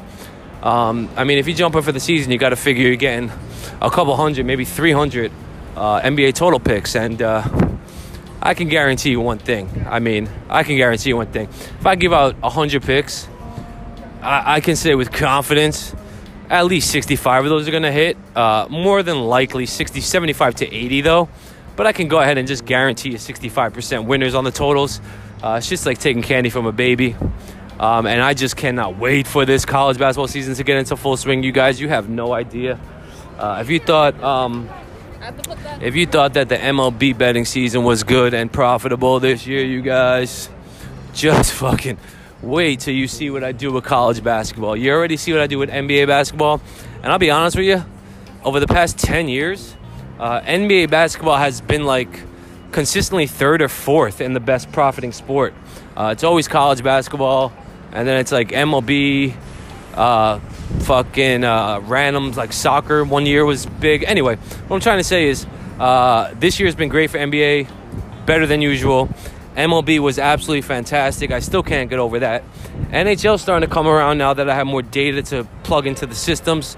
[0.63, 2.97] Um, I mean, if you jump in for the season, you got to figure you're
[2.97, 3.33] getting
[3.81, 5.33] a couple hundred, maybe 300
[5.75, 6.97] uh, NBA total picks.
[6.97, 7.49] And, uh,
[8.45, 9.87] I can guarantee you one thing.
[9.89, 11.49] I mean, I can guarantee you one thing.
[11.49, 13.27] If I give out 100 picks,
[14.21, 15.95] I, I can say with confidence
[16.51, 18.17] at least 65 of those are going to hit.
[18.37, 21.29] Uh, more than likely 60, 75 to 80, though.
[21.75, 25.01] But I can go ahead and just guarantee you 65% winners on the totals.
[25.43, 27.17] Uh, it's just like taking candy from a baby.
[27.81, 31.17] Um, and I just cannot wait for this college basketball season to get into full
[31.17, 31.43] swing.
[31.43, 32.79] You guys, you have no idea.
[33.39, 34.69] Uh, if you thought um,
[35.81, 39.83] if you thought that the MLB betting season was good and profitable this year, you
[39.83, 40.49] guys,
[41.13, 41.99] just fucking
[42.43, 44.77] wait till you see what I do with college basketball.
[44.77, 46.61] You already see what I do with NBA basketball.
[47.03, 47.85] And I'll be honest with you,
[48.45, 49.75] over the past 10 years,
[50.19, 52.21] uh, NBA basketball has been like
[52.73, 55.55] consistently third or fourth in the best profiting sport.
[55.97, 57.53] Uh, it's always college basketball,
[57.93, 59.35] and then it's like MLB,
[59.95, 60.41] uh,
[60.81, 63.05] fucking uh, randoms like soccer.
[63.05, 64.05] One year was big.
[64.05, 65.47] Anyway, what I'm trying to say is
[65.79, 67.69] uh, this year has been great for NBA,
[68.27, 69.09] better than usual.
[69.57, 71.31] MLB was absolutely fantastic.
[71.31, 72.43] I still can't get over that.
[72.91, 76.15] NHL starting to come around now that I have more data to plug into the
[76.15, 76.77] systems,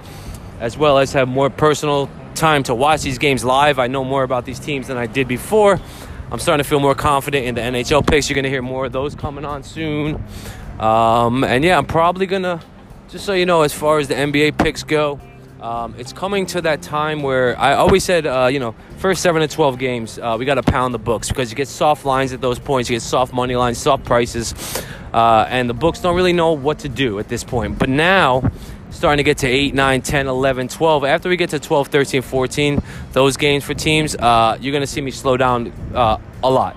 [0.61, 3.78] as well as have more personal time to watch these games live.
[3.78, 5.80] I know more about these teams than I did before.
[6.30, 8.28] I'm starting to feel more confident in the NHL picks.
[8.28, 10.22] You're going to hear more of those coming on soon.
[10.78, 12.61] Um, and yeah, I'm probably going to
[13.09, 15.21] just so you know, as far as the NBA picks go,
[15.61, 19.43] um, it's coming to that time where I always said, uh, you know, first seven
[19.43, 22.33] to twelve games, uh, we got to pound the books because you get soft lines
[22.33, 24.55] at those points, you get soft money lines, soft prices,
[25.15, 27.79] uh, and the books don't really know what to do at this point.
[27.79, 28.51] But now,
[28.91, 32.23] starting to get to 8, 9, 10, 11, 12, after we get to 12, 13,
[32.23, 32.83] 14,
[33.13, 36.77] those games for teams, uh, you're going to see me slow down uh, a lot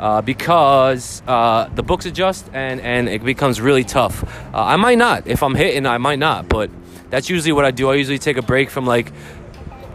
[0.00, 4.24] uh, because uh, the books adjust and, and it becomes really tough.
[4.24, 5.26] Uh, I might not.
[5.26, 6.48] If I'm hitting, I might not.
[6.48, 6.70] But
[7.10, 7.90] that's usually what I do.
[7.90, 9.12] I usually take a break from like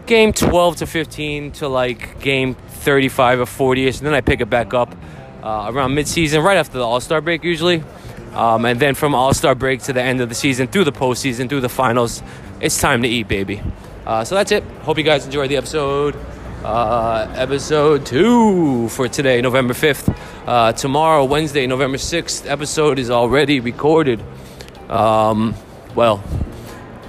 [0.05, 3.97] game 12 to 15 to like game 35 or 40 ish.
[3.97, 4.95] And then I pick it back up
[5.41, 7.83] uh, around midseason, right after the All Star break, usually.
[8.35, 10.91] Um, and then from All Star break to the end of the season, through the
[10.91, 12.21] postseason, through the finals,
[12.61, 13.59] it's time to eat, baby.
[14.05, 14.61] Uh, so that's it.
[14.83, 16.15] Hope you guys enjoyed the episode
[16.66, 20.18] uh, episode two for today, November 5th.
[20.47, 24.20] Uh, tomorrow, Wednesday, November 6th, episode is already recorded.
[24.89, 25.53] Um,
[25.93, 26.24] well,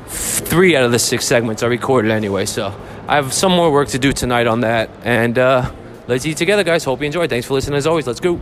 [0.09, 2.45] three out of the six segments are recorded anyway.
[2.45, 2.79] So
[3.09, 4.91] I have some more work to do tonight on that.
[5.05, 5.73] And uh,
[6.07, 6.85] let's eat together, guys.
[6.85, 7.31] Hope you enjoyed.
[7.31, 8.07] Thanks for listening as always.
[8.07, 8.39] Let's go.